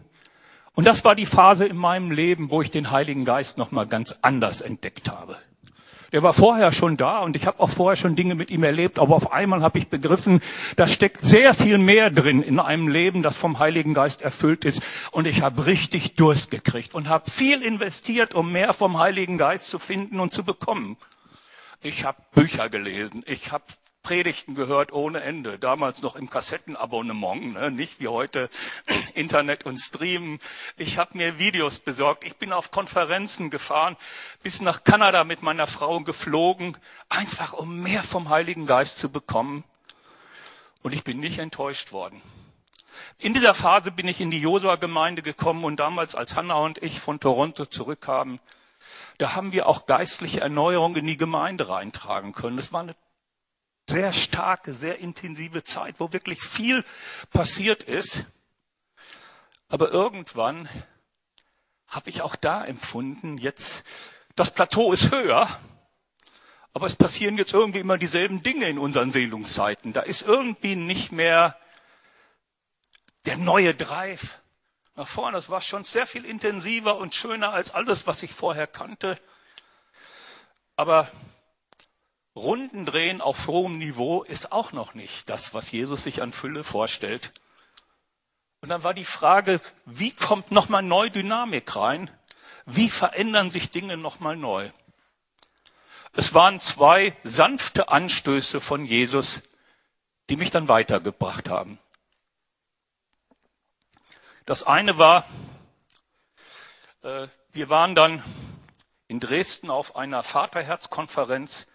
Und 0.73 0.85
das 0.85 1.05
war 1.05 1.13
die 1.13 1.27
Phase 1.27 1.65
in 1.65 1.77
meinem 1.77 2.09
Leben, 2.09 2.49
wo 2.49 2.63
ich 2.63 2.71
den 2.71 2.89
Heiligen 2.89 3.25
Geist 3.25 3.59
nochmal 3.59 3.85
ganz 3.85 4.15
anders 4.23 4.61
entdeckt 4.61 5.09
habe. 5.09 5.37
Der 6.11 6.23
war 6.23 6.33
vorher 6.33 6.71
schon 6.71 6.95
da 6.95 7.19
und 7.19 7.35
ich 7.35 7.45
habe 7.45 7.59
auch 7.59 7.69
vorher 7.69 7.97
schon 7.97 8.15
Dinge 8.15 8.35
mit 8.35 8.49
ihm 8.49 8.63
erlebt, 8.63 8.97
aber 8.99 9.15
auf 9.15 9.31
einmal 9.31 9.61
habe 9.61 9.77
ich 9.79 9.87
begriffen, 9.87 10.41
da 10.75 10.87
steckt 10.87 11.21
sehr 11.21 11.53
viel 11.53 11.77
mehr 11.77 12.09
drin 12.09 12.41
in 12.41 12.59
einem 12.59 12.87
Leben, 12.87 13.23
das 13.23 13.35
vom 13.35 13.59
Heiligen 13.59 13.93
Geist 13.93 14.21
erfüllt 14.21 14.63
ist. 14.63 14.81
Und 15.11 15.27
ich 15.27 15.41
habe 15.41 15.65
richtig 15.65 16.15
Durst 16.15 16.49
gekriegt 16.49 16.93
und 16.93 17.09
habe 17.09 17.29
viel 17.29 17.61
investiert, 17.61 18.35
um 18.35 18.51
mehr 18.51 18.73
vom 18.73 18.99
Heiligen 18.99 19.37
Geist 19.37 19.69
zu 19.69 19.79
finden 19.79 20.19
und 20.19 20.31
zu 20.31 20.43
bekommen. 20.43 20.97
Ich 21.81 22.05
habe 22.05 22.17
Bücher 22.33 22.69
gelesen, 22.69 23.21
ich 23.25 23.51
habe 23.51 23.65
Predigten 24.07 24.55
gehört 24.55 24.93
ohne 24.93 25.19
Ende. 25.19 25.59
Damals 25.59 26.01
noch 26.01 26.15
im 26.15 26.29
Kassettenabonnement, 26.29 27.55
ne? 27.55 27.71
nicht 27.71 27.99
wie 27.99 28.07
heute 28.07 28.49
Internet 29.15 29.65
und 29.65 29.75
Streamen. 29.75 30.39
Ich 30.77 30.97
habe 30.97 31.17
mir 31.17 31.39
Videos 31.39 31.79
besorgt. 31.79 32.23
Ich 32.23 32.37
bin 32.37 32.53
auf 32.53 32.71
Konferenzen 32.71 33.49
gefahren, 33.49 33.97
bis 34.43 34.61
nach 34.61 34.85
Kanada 34.85 35.25
mit 35.25 35.41
meiner 35.41 35.67
Frau 35.67 35.99
geflogen, 35.99 36.77
einfach 37.09 37.51
um 37.51 37.81
mehr 37.81 38.01
vom 38.01 38.29
Heiligen 38.29 38.65
Geist 38.65 38.97
zu 38.97 39.09
bekommen. 39.11 39.65
Und 40.83 40.93
ich 40.93 41.03
bin 41.03 41.19
nicht 41.19 41.39
enttäuscht 41.39 41.91
worden. 41.91 42.21
In 43.17 43.33
dieser 43.33 43.53
Phase 43.53 43.91
bin 43.91 44.07
ich 44.07 44.21
in 44.21 44.31
die 44.31 44.39
Josua-Gemeinde 44.39 45.21
gekommen 45.21 45.65
und 45.65 45.81
damals, 45.81 46.15
als 46.15 46.33
Hannah 46.33 46.55
und 46.55 46.81
ich 46.81 47.01
von 47.01 47.19
Toronto 47.19 47.65
zurückkamen, 47.65 48.39
da 49.17 49.35
haben 49.35 49.51
wir 49.51 49.67
auch 49.67 49.85
geistliche 49.85 50.39
Erneuerung 50.39 50.95
in 50.95 51.07
die 51.07 51.17
Gemeinde 51.17 51.67
reintragen 51.67 52.31
können. 52.31 52.57
Es 52.57 52.71
war 52.71 52.83
eine 52.83 52.95
sehr 53.89 54.11
starke, 54.11 54.73
sehr 54.73 54.99
intensive 54.99 55.63
Zeit, 55.63 55.99
wo 55.99 56.11
wirklich 56.11 56.41
viel 56.41 56.83
passiert 57.31 57.83
ist. 57.83 58.23
Aber 59.69 59.91
irgendwann 59.91 60.69
habe 61.87 62.09
ich 62.09 62.21
auch 62.21 62.35
da 62.35 62.65
empfunden, 62.65 63.37
jetzt, 63.37 63.83
das 64.35 64.51
Plateau 64.51 64.91
ist 64.91 65.11
höher, 65.11 65.47
aber 66.73 66.85
es 66.85 66.95
passieren 66.95 67.37
jetzt 67.37 67.53
irgendwie 67.53 67.79
immer 67.79 67.97
dieselben 67.97 68.43
Dinge 68.43 68.69
in 68.69 68.77
unseren 68.77 69.11
Seelungszeiten. 69.11 69.93
Da 69.93 70.01
ist 70.01 70.21
irgendwie 70.21 70.75
nicht 70.75 71.11
mehr 71.11 71.57
der 73.25 73.37
neue 73.37 73.73
Drive 73.73 74.39
nach 74.95 75.07
vorne. 75.07 75.37
Das 75.37 75.49
war 75.49 75.61
schon 75.61 75.85
sehr 75.85 76.05
viel 76.05 76.25
intensiver 76.25 76.97
und 76.97 77.15
schöner 77.15 77.51
als 77.51 77.71
alles, 77.73 78.05
was 78.05 78.21
ich 78.21 78.33
vorher 78.33 78.67
kannte. 78.67 79.17
Aber 80.75 81.09
Runden 82.37 82.85
drehen 82.85 83.19
auf 83.19 83.47
hohem 83.47 83.79
Niveau 83.79 84.23
ist 84.23 84.51
auch 84.51 84.71
noch 84.71 84.93
nicht 84.93 85.27
das, 85.29 85.55
was 85.55 85.71
Jesus 85.71 86.03
sich 86.03 86.21
an 86.21 86.31
Fülle 86.31 86.63
vorstellt. 86.63 87.33
Und 88.61 88.69
dann 88.69 88.83
war 88.83 88.93
die 88.93 89.05
Frage, 89.05 89.59
wie 89.85 90.11
kommt 90.11 90.51
nochmal 90.51 90.83
neu 90.83 91.09
Dynamik 91.09 91.75
rein? 91.75 92.11
Wie 92.65 92.89
verändern 92.89 93.49
sich 93.49 93.71
Dinge 93.71 93.97
nochmal 93.97 94.35
neu? 94.35 94.69
Es 96.13 96.33
waren 96.33 96.59
zwei 96.59 97.15
sanfte 97.23 97.89
Anstöße 97.89 98.61
von 98.61 98.85
Jesus, 98.85 99.41
die 100.29 100.35
mich 100.35 100.51
dann 100.51 100.67
weitergebracht 100.67 101.49
haben. 101.49 101.79
Das 104.45 104.63
eine 104.63 104.97
war, 104.97 105.27
äh, 107.01 107.27
wir 107.51 107.69
waren 107.69 107.95
dann 107.95 108.23
in 109.07 109.19
Dresden 109.19 109.69
auf 109.69 109.95
einer 109.95 110.21
Vaterherzkonferenz 110.21 111.65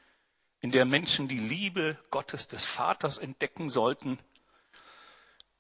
in 0.62 0.71
der 0.71 0.85
Menschen 0.85 1.26
die 1.26 1.40
Liebe 1.40 1.99
Gottes 2.11 2.47
des 2.47 2.64
Vaters 2.64 3.19
entdecken 3.19 3.69
sollten. 3.69 4.19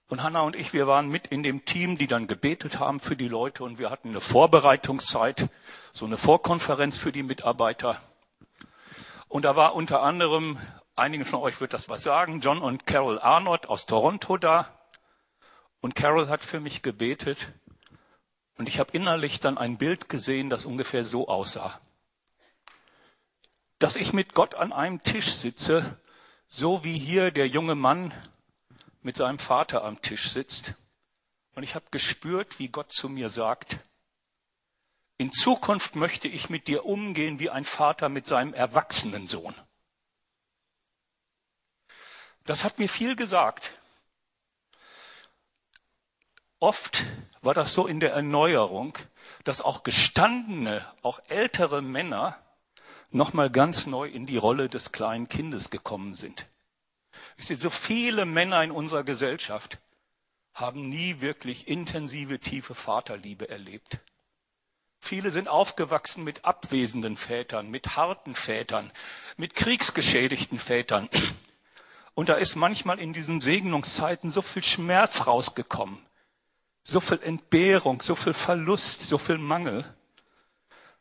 Und 0.06 0.22
Hanna 0.22 0.42
und 0.42 0.54
ich, 0.54 0.72
wir 0.72 0.86
waren 0.86 1.08
mit 1.08 1.26
in 1.26 1.42
dem 1.42 1.64
Team, 1.64 1.98
die 1.98 2.06
dann 2.06 2.28
gebetet 2.28 2.78
haben 2.78 3.00
für 3.00 3.16
die 3.16 3.28
Leute 3.28 3.64
und 3.64 3.78
wir 3.78 3.90
hatten 3.90 4.10
eine 4.10 4.20
Vorbereitungszeit, 4.20 5.48
so 5.92 6.06
eine 6.06 6.16
Vorkonferenz 6.16 6.98
für 6.98 7.10
die 7.10 7.24
Mitarbeiter. 7.24 8.00
Und 9.26 9.44
da 9.44 9.56
war 9.56 9.74
unter 9.74 10.02
anderem, 10.02 10.58
einigen 10.94 11.24
von 11.24 11.40
euch 11.40 11.60
wird 11.60 11.72
das 11.72 11.88
was 11.88 12.04
sagen, 12.04 12.40
John 12.40 12.62
und 12.62 12.86
Carol 12.86 13.18
Arnott 13.18 13.66
aus 13.66 13.86
Toronto 13.86 14.36
da. 14.36 14.68
Und 15.80 15.96
Carol 15.96 16.28
hat 16.28 16.42
für 16.42 16.60
mich 16.60 16.82
gebetet 16.82 17.52
und 18.56 18.68
ich 18.68 18.78
habe 18.78 18.92
innerlich 18.92 19.40
dann 19.40 19.58
ein 19.58 19.78
Bild 19.78 20.08
gesehen, 20.08 20.48
das 20.48 20.64
ungefähr 20.64 21.04
so 21.04 21.26
aussah. 21.26 21.80
Dass 23.82 23.96
ich 23.96 24.12
mit 24.12 24.32
Gott 24.32 24.54
an 24.54 24.72
einem 24.72 25.02
Tisch 25.02 25.32
sitze, 25.32 25.98
so 26.46 26.84
wie 26.84 26.96
hier 26.96 27.32
der 27.32 27.48
junge 27.48 27.74
Mann 27.74 28.14
mit 29.00 29.16
seinem 29.16 29.40
Vater 29.40 29.82
am 29.82 30.00
Tisch 30.00 30.30
sitzt. 30.30 30.74
Und 31.56 31.64
ich 31.64 31.74
habe 31.74 31.86
gespürt, 31.90 32.60
wie 32.60 32.68
Gott 32.68 32.92
zu 32.92 33.08
mir 33.08 33.28
sagt, 33.28 33.80
in 35.18 35.32
Zukunft 35.32 35.96
möchte 35.96 36.28
ich 36.28 36.48
mit 36.48 36.68
dir 36.68 36.84
umgehen 36.84 37.40
wie 37.40 37.50
ein 37.50 37.64
Vater 37.64 38.08
mit 38.08 38.24
seinem 38.24 38.54
erwachsenen 38.54 39.26
Sohn. 39.26 39.54
Das 42.44 42.62
hat 42.62 42.78
mir 42.78 42.88
viel 42.88 43.16
gesagt. 43.16 43.72
Oft 46.60 47.02
war 47.40 47.54
das 47.54 47.74
so 47.74 47.88
in 47.88 47.98
der 47.98 48.12
Erneuerung, 48.12 48.96
dass 49.42 49.60
auch 49.60 49.82
gestandene, 49.82 50.86
auch 51.02 51.20
ältere 51.26 51.82
Männer 51.82 52.41
nochmal 53.14 53.50
ganz 53.50 53.86
neu 53.86 54.08
in 54.08 54.26
die 54.26 54.36
Rolle 54.36 54.68
des 54.68 54.92
kleinen 54.92 55.28
Kindes 55.28 55.70
gekommen 55.70 56.14
sind. 56.14 56.46
Ich 57.36 57.46
sehe, 57.46 57.56
so 57.56 57.70
viele 57.70 58.24
Männer 58.24 58.62
in 58.62 58.70
unserer 58.70 59.04
Gesellschaft 59.04 59.78
haben 60.54 60.88
nie 60.88 61.20
wirklich 61.20 61.68
intensive, 61.68 62.38
tiefe 62.38 62.74
Vaterliebe 62.74 63.48
erlebt. 63.48 63.98
Viele 64.98 65.30
sind 65.30 65.48
aufgewachsen 65.48 66.22
mit 66.22 66.44
abwesenden 66.44 67.16
Vätern, 67.16 67.70
mit 67.70 67.96
harten 67.96 68.34
Vätern, 68.34 68.92
mit 69.36 69.54
kriegsgeschädigten 69.54 70.58
Vätern. 70.58 71.08
Und 72.14 72.28
da 72.28 72.34
ist 72.34 72.54
manchmal 72.54 73.00
in 73.00 73.12
diesen 73.12 73.40
Segnungszeiten 73.40 74.30
so 74.30 74.42
viel 74.42 74.62
Schmerz 74.62 75.26
rausgekommen, 75.26 75.98
so 76.84 77.00
viel 77.00 77.20
Entbehrung, 77.22 78.00
so 78.02 78.14
viel 78.14 78.34
Verlust, 78.34 79.02
so 79.02 79.18
viel 79.18 79.38
Mangel. 79.38 79.84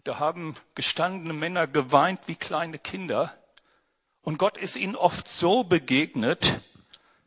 Da 0.03 0.19
haben 0.19 0.55
gestandene 0.73 1.33
Männer 1.33 1.67
geweint 1.67 2.21
wie 2.27 2.35
kleine 2.35 2.79
Kinder. 2.79 3.35
Und 4.21 4.37
Gott 4.37 4.57
ist 4.57 4.75
ihnen 4.75 4.95
oft 4.95 5.27
so 5.27 5.63
begegnet, 5.63 6.61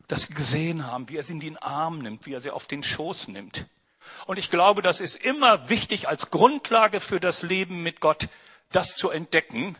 dass 0.07 0.23
sie 0.23 0.33
gesehen 0.33 0.85
haben, 0.85 1.09
wie 1.09 1.17
er 1.17 1.23
sie 1.23 1.33
in 1.33 1.39
den 1.39 1.57
Arm 1.57 1.99
nimmt, 1.99 2.25
wie 2.25 2.33
er 2.33 2.41
sie 2.41 2.51
auf 2.51 2.67
den 2.67 2.83
Schoß 2.83 3.29
nimmt. 3.29 3.65
Und 4.25 4.37
ich 4.37 4.49
glaube, 4.49 4.81
das 4.81 4.99
ist 4.99 5.15
immer 5.15 5.69
wichtig 5.69 6.07
als 6.07 6.29
Grundlage 6.29 6.99
für 6.99 7.19
das 7.19 7.41
Leben 7.41 7.81
mit 7.81 8.01
Gott, 8.01 8.27
das 8.71 8.95
zu 8.95 9.09
entdecken, 9.09 9.77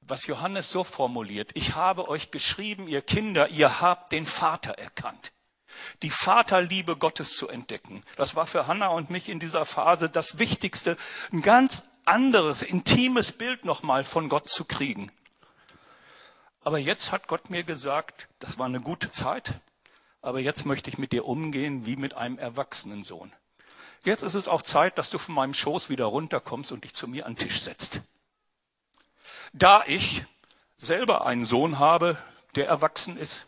was 0.00 0.26
Johannes 0.26 0.70
so 0.70 0.84
formuliert. 0.84 1.50
Ich 1.54 1.76
habe 1.76 2.08
euch 2.08 2.30
geschrieben, 2.30 2.88
ihr 2.88 3.02
Kinder, 3.02 3.48
ihr 3.48 3.80
habt 3.80 4.12
den 4.12 4.26
Vater 4.26 4.72
erkannt. 4.72 5.32
Die 6.02 6.10
Vaterliebe 6.10 6.96
Gottes 6.96 7.36
zu 7.36 7.48
entdecken. 7.48 8.02
Das 8.16 8.34
war 8.34 8.46
für 8.46 8.66
Hannah 8.66 8.88
und 8.88 9.10
mich 9.10 9.28
in 9.28 9.40
dieser 9.40 9.64
Phase 9.64 10.08
das 10.08 10.38
Wichtigste, 10.38 10.96
ein 11.32 11.42
ganz 11.42 11.84
anderes, 12.04 12.62
intimes 12.62 13.32
Bild 13.32 13.64
nochmal 13.64 14.04
von 14.04 14.28
Gott 14.28 14.48
zu 14.48 14.64
kriegen. 14.64 15.12
Aber 16.62 16.78
jetzt 16.78 17.12
hat 17.12 17.26
Gott 17.26 17.50
mir 17.50 17.64
gesagt, 17.64 18.28
das 18.38 18.58
war 18.58 18.66
eine 18.66 18.80
gute 18.80 19.10
Zeit, 19.12 19.54
aber 20.22 20.40
jetzt 20.40 20.66
möchte 20.66 20.90
ich 20.90 20.98
mit 20.98 21.12
dir 21.12 21.24
umgehen 21.24 21.86
wie 21.86 21.96
mit 21.96 22.14
einem 22.14 22.38
erwachsenen 22.38 23.02
Sohn. 23.02 23.32
Jetzt 24.04 24.22
ist 24.22 24.34
es 24.34 24.48
auch 24.48 24.62
Zeit, 24.62 24.98
dass 24.98 25.10
du 25.10 25.18
von 25.18 25.34
meinem 25.34 25.54
Schoß 25.54 25.88
wieder 25.88 26.06
runterkommst 26.06 26.72
und 26.72 26.84
dich 26.84 26.94
zu 26.94 27.06
mir 27.06 27.26
an 27.26 27.34
den 27.34 27.48
Tisch 27.48 27.60
setzt. 27.60 28.00
Da 29.52 29.84
ich 29.86 30.24
selber 30.76 31.26
einen 31.26 31.44
Sohn 31.44 31.78
habe, 31.78 32.16
der 32.54 32.66
erwachsen 32.66 33.16
ist, 33.16 33.46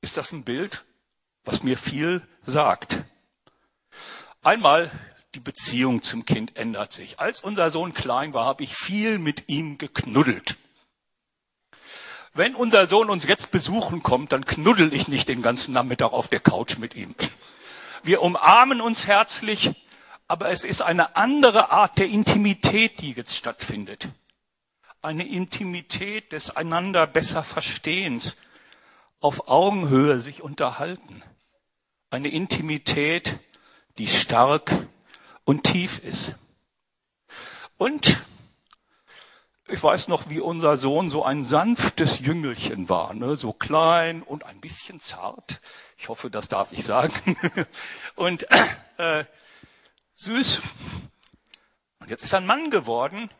ist 0.00 0.16
das 0.16 0.32
ein 0.32 0.44
Bild, 0.44 0.84
was 1.44 1.62
mir 1.62 1.78
viel 1.78 2.22
sagt. 2.42 3.04
Einmal 4.42 4.90
die 5.34 5.40
Beziehung 5.40 6.02
zum 6.02 6.24
Kind 6.24 6.56
ändert 6.56 6.92
sich. 6.92 7.20
Als 7.20 7.40
unser 7.40 7.70
Sohn 7.70 7.94
klein 7.94 8.34
war, 8.34 8.46
habe 8.46 8.64
ich 8.64 8.74
viel 8.74 9.18
mit 9.18 9.48
ihm 9.48 9.78
geknuddelt. 9.78 10.56
Wenn 12.32 12.54
unser 12.54 12.86
Sohn 12.86 13.10
uns 13.10 13.26
jetzt 13.26 13.50
besuchen 13.50 14.02
kommt, 14.02 14.32
dann 14.32 14.44
knuddel 14.44 14.92
ich 14.92 15.08
nicht 15.08 15.28
den 15.28 15.42
ganzen 15.42 15.72
Nachmittag 15.72 16.12
auf 16.12 16.28
der 16.28 16.40
Couch 16.40 16.78
mit 16.78 16.94
ihm. 16.94 17.14
Wir 18.02 18.22
umarmen 18.22 18.80
uns 18.80 19.06
herzlich, 19.06 19.72
aber 20.26 20.48
es 20.50 20.64
ist 20.64 20.82
eine 20.82 21.16
andere 21.16 21.70
Art 21.70 21.98
der 21.98 22.06
Intimität, 22.06 23.00
die 23.00 23.12
jetzt 23.12 23.36
stattfindet. 23.36 24.08
Eine 25.02 25.26
Intimität 25.26 26.32
des 26.32 26.56
einander 26.56 27.06
besser 27.06 27.42
Verstehens, 27.42 28.36
auf 29.20 29.48
Augenhöhe 29.48 30.20
sich 30.20 30.42
unterhalten. 30.42 31.22
Eine 32.10 32.28
Intimität, 32.28 33.38
die 33.98 34.08
stark 34.08 34.72
und 35.44 35.64
tief 35.64 36.00
ist. 36.00 36.34
Und 37.76 38.20
ich 39.68 39.80
weiß 39.80 40.08
noch, 40.08 40.28
wie 40.28 40.40
unser 40.40 40.76
Sohn 40.76 41.08
so 41.08 41.24
ein 41.24 41.44
sanftes 41.44 42.18
Jüngelchen 42.18 42.88
war, 42.88 43.14
ne? 43.14 43.36
so 43.36 43.52
klein 43.52 44.22
und 44.22 44.44
ein 44.44 44.60
bisschen 44.60 44.98
zart. 44.98 45.60
Ich 45.96 46.08
hoffe, 46.08 46.30
das 46.30 46.48
darf 46.48 46.72
ich 46.72 46.84
sagen. 46.84 47.14
und 48.16 48.46
äh, 48.98 49.24
süß. 50.16 50.60
Und 52.00 52.10
jetzt 52.10 52.24
ist 52.24 52.32
er 52.32 52.40
ein 52.40 52.46
Mann 52.46 52.70
geworden 52.70 53.30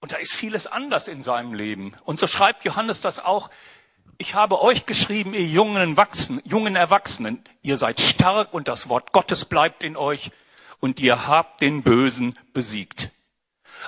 und 0.00 0.12
da 0.12 0.16
ist 0.18 0.32
vieles 0.32 0.68
anders 0.68 1.08
in 1.08 1.20
seinem 1.20 1.52
Leben. 1.52 1.96
Und 2.04 2.20
so 2.20 2.28
schreibt 2.28 2.64
Johannes 2.64 3.00
das 3.00 3.18
auch. 3.18 3.50
Ich 4.18 4.34
habe 4.34 4.62
euch 4.62 4.86
geschrieben, 4.86 5.34
ihr 5.34 5.44
jungen, 5.44 5.96
Wachsen, 5.96 6.40
jungen 6.44 6.74
Erwachsenen, 6.74 7.44
ihr 7.62 7.76
seid 7.76 8.00
stark 8.00 8.54
und 8.54 8.66
das 8.66 8.88
Wort 8.88 9.12
Gottes 9.12 9.44
bleibt 9.44 9.84
in 9.84 9.96
euch 9.96 10.30
und 10.80 11.00
ihr 11.00 11.26
habt 11.26 11.60
den 11.60 11.82
Bösen 11.82 12.38
besiegt. 12.54 13.10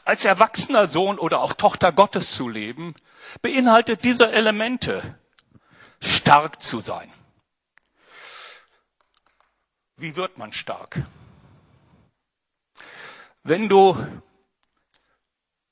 Als 0.04 0.24
erwachsener 0.26 0.86
Sohn 0.86 1.18
oder 1.18 1.40
auch 1.40 1.54
Tochter 1.54 1.92
Gottes 1.92 2.34
zu 2.34 2.48
leben, 2.48 2.94
beinhaltet 3.40 4.04
diese 4.04 4.30
Elemente. 4.30 5.18
Stark 6.00 6.62
zu 6.62 6.80
sein. 6.80 7.10
Wie 9.96 10.14
wird 10.14 10.38
man 10.38 10.52
stark? 10.52 11.02
Wenn 13.42 13.68
du 13.68 13.96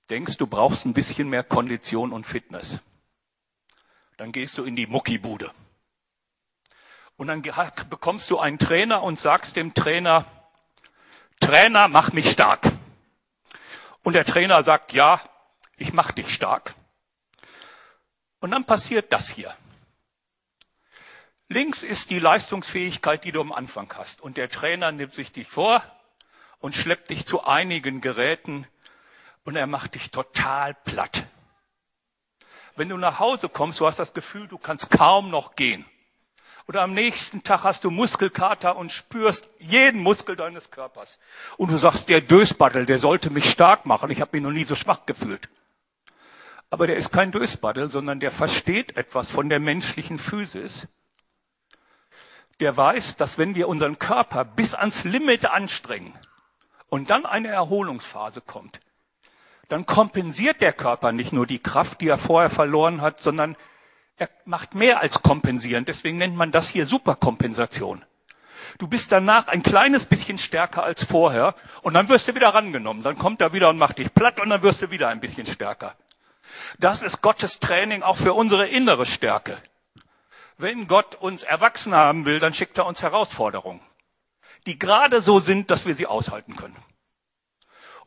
denkst, 0.08 0.38
du 0.38 0.46
brauchst 0.46 0.86
ein 0.86 0.94
bisschen 0.94 1.28
mehr 1.28 1.44
Kondition 1.44 2.12
und 2.12 2.24
Fitness, 2.24 2.80
dann 4.16 4.32
gehst 4.32 4.58
du 4.58 4.64
in 4.64 4.76
die 4.76 4.86
Muckibude. 4.86 5.50
Und 7.16 7.28
dann 7.28 7.42
bekommst 7.42 8.30
du 8.30 8.38
einen 8.38 8.58
Trainer 8.58 9.02
und 9.02 9.18
sagst 9.18 9.56
dem 9.56 9.74
Trainer, 9.74 10.24
Trainer, 11.40 11.88
mach 11.88 12.12
mich 12.12 12.30
stark. 12.30 12.66
Und 14.02 14.12
der 14.12 14.24
Trainer 14.24 14.62
sagt, 14.62 14.92
ja, 14.92 15.22
ich 15.76 15.92
mach 15.92 16.12
dich 16.12 16.32
stark. 16.32 16.74
Und 18.40 18.50
dann 18.50 18.64
passiert 18.64 19.12
das 19.12 19.28
hier. 19.28 19.54
Links 21.48 21.82
ist 21.82 22.10
die 22.10 22.18
Leistungsfähigkeit, 22.18 23.24
die 23.24 23.32
du 23.32 23.40
am 23.40 23.52
Anfang 23.52 23.92
hast. 23.96 24.20
Und 24.20 24.36
der 24.36 24.48
Trainer 24.48 24.92
nimmt 24.92 25.14
sich 25.14 25.32
die 25.32 25.44
vor 25.44 25.82
und 26.58 26.74
schleppt 26.74 27.10
dich 27.10 27.26
zu 27.26 27.44
einigen 27.44 28.00
Geräten 28.00 28.66
und 29.44 29.56
er 29.56 29.66
macht 29.66 29.94
dich 29.94 30.10
total 30.10 30.74
platt. 30.74 31.26
Wenn 32.76 32.90
du 32.90 32.96
nach 32.98 33.18
Hause 33.18 33.48
kommst, 33.48 33.80
du 33.80 33.86
hast 33.86 33.98
das 33.98 34.12
Gefühl, 34.12 34.46
du 34.48 34.58
kannst 34.58 34.90
kaum 34.90 35.30
noch 35.30 35.56
gehen. 35.56 35.84
Oder 36.68 36.82
am 36.82 36.92
nächsten 36.92 37.42
Tag 37.42 37.64
hast 37.64 37.84
du 37.84 37.90
Muskelkater 37.90 38.76
und 38.76 38.90
spürst 38.90 39.48
jeden 39.58 40.02
Muskel 40.02 40.36
deines 40.36 40.70
Körpers. 40.70 41.18
Und 41.56 41.70
du 41.70 41.78
sagst, 41.78 42.08
der 42.08 42.20
Dösbaddel, 42.20 42.86
der 42.86 42.98
sollte 42.98 43.30
mich 43.30 43.48
stark 43.50 43.86
machen. 43.86 44.10
Ich 44.10 44.20
habe 44.20 44.36
mich 44.36 44.42
noch 44.42 44.50
nie 44.50 44.64
so 44.64 44.74
schwach 44.74 45.06
gefühlt. 45.06 45.48
Aber 46.68 46.86
der 46.86 46.96
ist 46.96 47.12
kein 47.12 47.30
Dösbaddel, 47.30 47.88
sondern 47.88 48.18
der 48.18 48.32
versteht 48.32 48.96
etwas 48.96 49.30
von 49.30 49.48
der 49.48 49.60
menschlichen 49.60 50.18
Physis. 50.18 50.88
Der 52.58 52.76
weiß, 52.76 53.16
dass 53.16 53.38
wenn 53.38 53.54
wir 53.54 53.68
unseren 53.68 53.98
Körper 53.98 54.44
bis 54.44 54.74
ans 54.74 55.04
Limit 55.04 55.46
anstrengen 55.46 56.12
und 56.88 57.10
dann 57.10 57.26
eine 57.26 57.48
Erholungsphase 57.48 58.40
kommt, 58.40 58.80
dann 59.68 59.86
kompensiert 59.86 60.62
der 60.62 60.72
Körper 60.72 61.12
nicht 61.12 61.32
nur 61.32 61.46
die 61.46 61.58
Kraft, 61.58 62.00
die 62.00 62.08
er 62.08 62.18
vorher 62.18 62.50
verloren 62.50 63.00
hat, 63.00 63.22
sondern 63.22 63.56
er 64.16 64.30
macht 64.44 64.74
mehr 64.74 65.00
als 65.00 65.22
kompensieren. 65.22 65.84
Deswegen 65.84 66.18
nennt 66.18 66.36
man 66.36 66.52
das 66.52 66.68
hier 66.68 66.86
Superkompensation. 66.86 68.04
Du 68.78 68.88
bist 68.88 69.12
danach 69.12 69.48
ein 69.48 69.62
kleines 69.62 70.06
bisschen 70.06 70.38
stärker 70.38 70.82
als 70.82 71.04
vorher 71.04 71.54
und 71.82 71.94
dann 71.94 72.08
wirst 72.08 72.28
du 72.28 72.34
wieder 72.34 72.48
rangenommen. 72.48 73.02
Dann 73.02 73.18
kommt 73.18 73.40
er 73.40 73.52
wieder 73.52 73.68
und 73.68 73.78
macht 73.78 73.98
dich 73.98 74.12
platt 74.12 74.40
und 74.40 74.50
dann 74.50 74.62
wirst 74.62 74.82
du 74.82 74.90
wieder 74.90 75.08
ein 75.08 75.20
bisschen 75.20 75.46
stärker. 75.46 75.94
Das 76.78 77.02
ist 77.02 77.22
Gottes 77.22 77.60
Training 77.60 78.02
auch 78.02 78.16
für 78.16 78.34
unsere 78.34 78.66
innere 78.66 79.06
Stärke. 79.06 79.58
Wenn 80.58 80.86
Gott 80.86 81.16
uns 81.16 81.42
erwachsen 81.42 81.94
haben 81.94 82.24
will, 82.24 82.38
dann 82.38 82.54
schickt 82.54 82.78
er 82.78 82.86
uns 82.86 83.02
Herausforderungen, 83.02 83.80
die 84.66 84.78
gerade 84.78 85.20
so 85.20 85.38
sind, 85.38 85.70
dass 85.70 85.86
wir 85.86 85.94
sie 85.94 86.06
aushalten 86.06 86.56
können. 86.56 86.76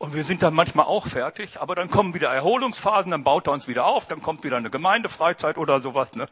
Und 0.00 0.14
wir 0.14 0.24
sind 0.24 0.42
dann 0.42 0.54
manchmal 0.54 0.86
auch 0.86 1.06
fertig, 1.06 1.60
aber 1.60 1.74
dann 1.74 1.90
kommen 1.90 2.14
wieder 2.14 2.30
Erholungsphasen, 2.30 3.10
dann 3.10 3.22
baut 3.22 3.46
er 3.46 3.52
uns 3.52 3.68
wieder 3.68 3.84
auf, 3.84 4.08
dann 4.08 4.22
kommt 4.22 4.44
wieder 4.44 4.56
eine 4.56 4.70
Gemeindefreizeit 4.70 5.58
oder 5.58 5.78
sowas. 5.78 6.14
Ne? 6.14 6.26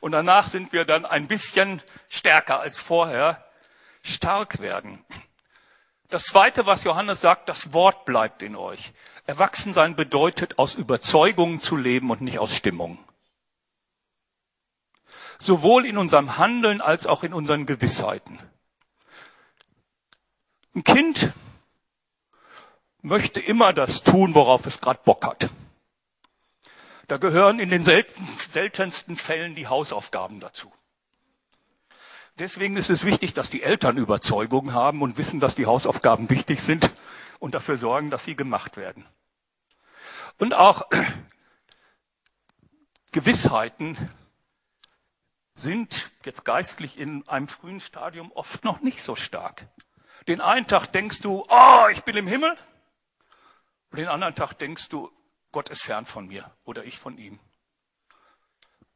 Und 0.00 0.12
danach 0.12 0.46
sind 0.46 0.74
wir 0.74 0.84
dann 0.84 1.06
ein 1.06 1.26
bisschen 1.26 1.80
stärker 2.10 2.60
als 2.60 2.76
vorher, 2.76 3.42
stark 4.02 4.60
werden. 4.60 5.02
Das 6.10 6.24
Zweite, 6.24 6.66
was 6.66 6.84
Johannes 6.84 7.22
sagt, 7.22 7.48
das 7.48 7.72
Wort 7.72 8.04
bleibt 8.04 8.42
in 8.42 8.56
euch. 8.56 8.92
Erwachsensein 9.24 9.96
bedeutet, 9.96 10.58
aus 10.58 10.74
Überzeugungen 10.74 11.60
zu 11.60 11.78
leben 11.78 12.10
und 12.10 12.20
nicht 12.20 12.38
aus 12.38 12.54
Stimmung. 12.54 12.98
Sowohl 15.38 15.86
in 15.86 15.96
unserem 15.96 16.36
Handeln 16.36 16.82
als 16.82 17.06
auch 17.06 17.22
in 17.22 17.32
unseren 17.32 17.64
Gewissheiten. 17.64 18.38
Ein 20.74 20.84
Kind 20.84 21.32
möchte 23.04 23.38
immer 23.38 23.72
das 23.72 24.02
tun, 24.02 24.34
worauf 24.34 24.66
es 24.66 24.80
gerade 24.80 25.00
Bock 25.04 25.24
hat. 25.26 25.50
Da 27.06 27.18
gehören 27.18 27.60
in 27.60 27.68
den 27.68 27.84
seltensten 27.84 29.16
Fällen 29.16 29.54
die 29.54 29.66
Hausaufgaben 29.66 30.40
dazu. 30.40 30.72
Deswegen 32.38 32.76
ist 32.76 32.88
es 32.90 33.04
wichtig, 33.04 33.34
dass 33.34 33.50
die 33.50 33.62
Eltern 33.62 33.98
Überzeugung 33.98 34.72
haben 34.72 35.02
und 35.02 35.18
wissen, 35.18 35.38
dass 35.38 35.54
die 35.54 35.66
Hausaufgaben 35.66 36.30
wichtig 36.30 36.62
sind 36.62 36.90
und 37.38 37.54
dafür 37.54 37.76
sorgen, 37.76 38.10
dass 38.10 38.24
sie 38.24 38.34
gemacht 38.34 38.78
werden. 38.78 39.06
Und 40.38 40.54
auch 40.54 40.88
Gewissheiten 43.12 43.98
sind 45.52 46.10
jetzt 46.24 46.44
geistlich 46.44 46.98
in 46.98 47.28
einem 47.28 47.48
frühen 47.48 47.80
Stadium 47.82 48.32
oft 48.32 48.64
noch 48.64 48.80
nicht 48.80 49.02
so 49.02 49.14
stark. 49.14 49.68
Den 50.26 50.40
einen 50.40 50.66
Tag 50.66 50.86
denkst 50.86 51.20
du, 51.20 51.44
oh, 51.48 51.86
ich 51.92 52.02
bin 52.02 52.16
im 52.16 52.26
Himmel. 52.26 52.56
Und 53.94 53.98
den 53.98 54.08
anderen 54.08 54.34
Tag 54.34 54.54
denkst 54.54 54.88
du, 54.88 55.08
Gott 55.52 55.68
ist 55.68 55.82
fern 55.82 56.04
von 56.04 56.26
mir 56.26 56.50
oder 56.64 56.82
ich 56.82 56.98
von 56.98 57.16
ihm. 57.16 57.38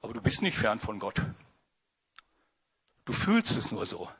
Aber 0.02 0.12
du 0.12 0.20
bist 0.20 0.42
nicht 0.42 0.58
fern 0.58 0.80
von 0.80 0.98
Gott. 0.98 1.22
Du 3.04 3.12
fühlst 3.12 3.56
es 3.56 3.70
nur 3.70 3.86
so. 3.86 4.10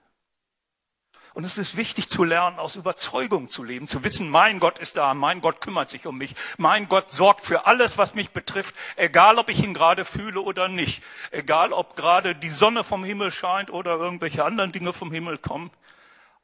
Und 1.35 1.43
es 1.43 1.59
ist 1.59 1.77
wichtig 1.77 2.09
zu 2.09 2.23
lernen, 2.23 2.61
aus 2.61 2.77
Überzeugung 2.77 3.49
zu 3.49 3.65
leben, 3.65 3.89
zu 3.89 4.05
wissen, 4.05 4.31
mein 4.31 4.61
Gott 4.61 4.79
ist 4.79 4.97
da, 4.97 5.15
mein 5.15 5.41
Gott 5.41 5.61
kümmert 5.61 5.91
sich 5.91 6.07
um 6.07 6.17
mich, 6.17 6.37
mein 6.59 6.89
Gott 6.89 7.11
sorgt 7.11 7.45
für 7.45 7.67
alles, 7.67 7.99
was 7.99 8.15
mich 8.15 8.31
betrifft, 8.31 8.77
egal 8.95 9.41
ob 9.41 9.49
ich 9.49 9.65
ihn 9.65 9.75
gerade 9.75 10.05
fühle 10.05 10.41
oder 10.41 10.69
nicht, 10.69 11.03
egal 11.33 11.73
ob 11.73 11.97
gerade 11.97 12.37
die 12.37 12.51
Sonne 12.51 12.85
vom 12.85 13.03
Himmel 13.03 13.33
scheint 13.33 13.71
oder 13.71 13.97
irgendwelche 13.97 14.45
anderen 14.45 14.71
Dinge 14.71 14.93
vom 14.93 15.11
Himmel 15.11 15.39
kommen. 15.39 15.73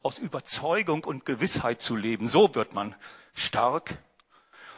Aus 0.03 0.19
Überzeugung 0.19 1.05
und 1.05 1.25
Gewissheit 1.25 1.81
zu 1.81 1.95
leben, 1.95 2.27
so 2.27 2.53
wird 2.57 2.75
man 2.75 2.97
stark 3.33 3.97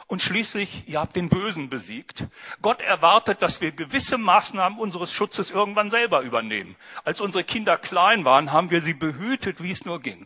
und 0.07 0.21
schließlich, 0.21 0.87
ihr 0.87 1.01
habt 1.01 1.15
den 1.15 1.27
Bösen 1.27 1.69
besiegt. 1.69 2.25
Gott 2.61 2.81
erwartet, 2.81 3.41
dass 3.41 3.59
wir 3.59 3.73
gewisse 3.73 4.17
Maßnahmen 4.17 4.79
unseres 4.79 5.11
Schutzes 5.11 5.51
irgendwann 5.51 5.89
selber 5.89 6.21
übernehmen. 6.21 6.75
Als 7.03 7.19
unsere 7.19 7.43
Kinder 7.43 7.77
klein 7.77 8.23
waren, 8.23 8.53
haben 8.53 8.71
wir 8.71 8.81
sie 8.81 8.93
behütet, 8.93 9.61
wie 9.61 9.71
es 9.71 9.83
nur 9.83 9.99
ging. 9.99 10.25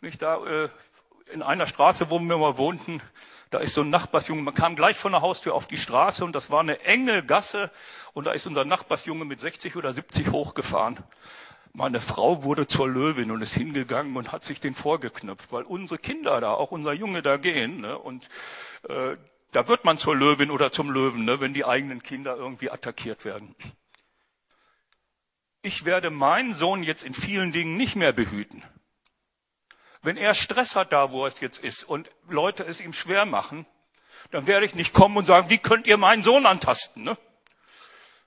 Nicht 0.00 0.22
da 0.22 0.44
äh, 0.46 0.68
in 1.32 1.42
einer 1.42 1.66
Straße, 1.66 2.10
wo 2.10 2.20
wir 2.20 2.38
mal 2.38 2.56
wohnten, 2.56 3.02
da 3.50 3.58
ist 3.58 3.74
so 3.74 3.80
ein 3.80 3.90
Nachbarsjunge, 3.90 4.42
man 4.42 4.54
kam 4.54 4.76
gleich 4.76 4.96
von 4.96 5.12
der 5.12 5.22
Haustür 5.22 5.54
auf 5.54 5.66
die 5.66 5.78
Straße 5.78 6.22
und 6.22 6.34
das 6.34 6.50
war 6.50 6.60
eine 6.60 6.80
enge 6.80 7.24
Gasse 7.24 7.70
und 8.12 8.26
da 8.26 8.32
ist 8.32 8.46
unser 8.46 8.64
Nachbarsjunge 8.64 9.24
mit 9.24 9.40
60 9.40 9.74
oder 9.74 9.92
70 9.92 10.30
hochgefahren. 10.30 10.98
Meine 11.78 12.00
Frau 12.00 12.42
wurde 12.42 12.66
zur 12.66 12.88
Löwin 12.88 13.30
und 13.30 13.40
ist 13.40 13.54
hingegangen 13.54 14.16
und 14.16 14.32
hat 14.32 14.44
sich 14.44 14.58
den 14.58 14.74
vorgeknüpft, 14.74 15.52
weil 15.52 15.62
unsere 15.62 16.00
Kinder 16.00 16.40
da, 16.40 16.52
auch 16.54 16.72
unser 16.72 16.92
Junge 16.92 17.22
da 17.22 17.36
gehen. 17.36 17.82
Ne? 17.82 17.96
Und 17.96 18.28
äh, 18.88 19.16
da 19.52 19.68
wird 19.68 19.84
man 19.84 19.96
zur 19.96 20.16
Löwin 20.16 20.50
oder 20.50 20.72
zum 20.72 20.90
Löwen, 20.90 21.24
ne? 21.24 21.38
wenn 21.38 21.54
die 21.54 21.64
eigenen 21.64 22.02
Kinder 22.02 22.34
irgendwie 22.34 22.72
attackiert 22.72 23.24
werden. 23.24 23.54
Ich 25.62 25.84
werde 25.84 26.10
meinen 26.10 26.52
Sohn 26.52 26.82
jetzt 26.82 27.04
in 27.04 27.14
vielen 27.14 27.52
Dingen 27.52 27.76
nicht 27.76 27.94
mehr 27.94 28.12
behüten. 28.12 28.64
Wenn 30.02 30.16
er 30.16 30.34
Stress 30.34 30.74
hat 30.74 30.90
da, 30.90 31.12
wo 31.12 31.24
er 31.24 31.32
jetzt 31.38 31.62
ist 31.62 31.84
und 31.84 32.10
Leute 32.28 32.64
es 32.64 32.80
ihm 32.80 32.92
schwer 32.92 33.24
machen, 33.24 33.66
dann 34.32 34.48
werde 34.48 34.66
ich 34.66 34.74
nicht 34.74 34.94
kommen 34.94 35.16
und 35.16 35.26
sagen, 35.26 35.48
wie 35.48 35.58
könnt 35.58 35.86
ihr 35.86 35.96
meinen 35.96 36.24
Sohn 36.24 36.44
antasten? 36.44 37.04
Ne? 37.04 37.16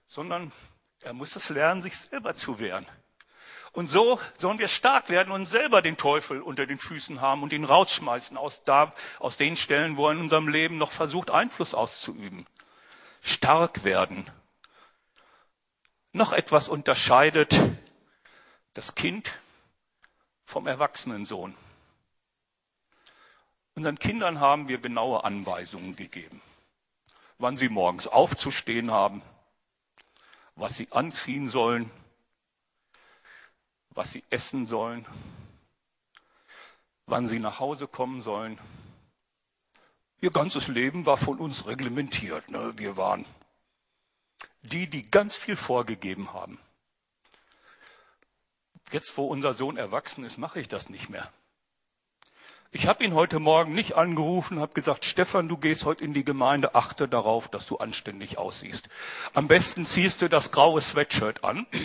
Sondern 0.07 0.53
er 1.01 1.11
muss 1.11 1.35
es 1.35 1.49
lernen, 1.49 1.81
sich 1.81 1.97
selber 1.97 2.33
zu 2.33 2.57
wehren. 2.57 2.85
Und 3.73 3.87
so 3.87 4.19
sollen 4.37 4.59
wir 4.59 4.67
stark 4.67 5.09
werden 5.09 5.31
und 5.31 5.45
selber 5.45 5.81
den 5.81 5.95
Teufel 5.95 6.41
unter 6.41 6.65
den 6.65 6.77
Füßen 6.77 7.21
haben 7.21 7.41
und 7.41 7.53
ihn 7.53 7.63
rausschmeißen 7.63 8.35
aus, 8.35 8.63
da, 8.63 8.93
aus 9.19 9.37
den 9.37 9.55
Stellen, 9.55 9.95
wo 9.95 10.07
er 10.07 10.13
in 10.13 10.19
unserem 10.19 10.49
Leben 10.49 10.77
noch 10.77 10.91
versucht, 10.91 11.31
Einfluss 11.31 11.73
auszuüben. 11.73 12.45
Stark 13.21 13.83
werden. 13.85 14.29
Noch 16.11 16.33
etwas 16.33 16.67
unterscheidet 16.67 17.57
das 18.73 18.95
Kind 18.95 19.31
vom 20.43 20.67
erwachsenen 20.67 21.23
Sohn. 21.23 21.55
Unseren 23.75 23.99
Kindern 23.99 24.41
haben 24.41 24.67
wir 24.67 24.79
genaue 24.79 25.23
Anweisungen 25.23 25.95
gegeben, 25.95 26.41
wann 27.37 27.55
sie 27.55 27.69
morgens 27.69 28.05
aufzustehen 28.05 28.91
haben, 28.91 29.21
was 30.55 30.75
sie 30.75 30.91
anziehen 30.91 31.47
sollen, 31.47 31.89
was 33.91 34.11
sie 34.11 34.23
essen 34.29 34.65
sollen, 34.65 35.05
wann 37.05 37.27
sie 37.27 37.39
nach 37.39 37.59
Hause 37.59 37.87
kommen 37.87 38.21
sollen. 38.21 38.57
Ihr 40.21 40.31
ganzes 40.31 40.67
Leben 40.67 41.05
war 41.05 41.17
von 41.17 41.39
uns 41.39 41.67
reglementiert. 41.67 42.49
Ne? 42.49 42.73
Wir 42.77 42.95
waren 42.95 43.25
die, 44.61 44.87
die 44.87 45.09
ganz 45.09 45.35
viel 45.35 45.55
vorgegeben 45.55 46.33
haben. 46.33 46.59
Jetzt, 48.91 49.17
wo 49.17 49.25
unser 49.25 49.53
Sohn 49.53 49.77
erwachsen 49.77 50.23
ist, 50.23 50.37
mache 50.37 50.59
ich 50.59 50.67
das 50.67 50.89
nicht 50.89 51.09
mehr. 51.09 51.31
Ich 52.73 52.87
habe 52.87 53.03
ihn 53.03 53.13
heute 53.13 53.39
Morgen 53.39 53.73
nicht 53.73 53.95
angerufen, 53.95 54.59
habe 54.59 54.73
gesagt, 54.73 55.03
Stefan, 55.03 55.49
du 55.49 55.57
gehst 55.57 55.83
heute 55.83 56.05
in 56.05 56.13
die 56.13 56.23
Gemeinde, 56.23 56.73
achte 56.75 57.07
darauf, 57.07 57.49
dass 57.49 57.65
du 57.65 57.77
anständig 57.77 58.37
aussiehst. 58.37 58.87
Am 59.33 59.49
besten 59.49 59.85
ziehst 59.85 60.21
du 60.21 60.29
das 60.29 60.51
graue 60.51 60.81
Sweatshirt 60.81 61.43
an. 61.43 61.67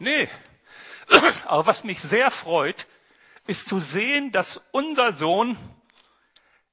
Nee, 0.00 0.28
aber 1.46 1.66
was 1.66 1.84
mich 1.84 2.00
sehr 2.00 2.30
freut, 2.30 2.86
ist 3.46 3.66
zu 3.66 3.80
sehen, 3.80 4.32
dass 4.32 4.60
unser 4.72 5.12
Sohn 5.12 5.56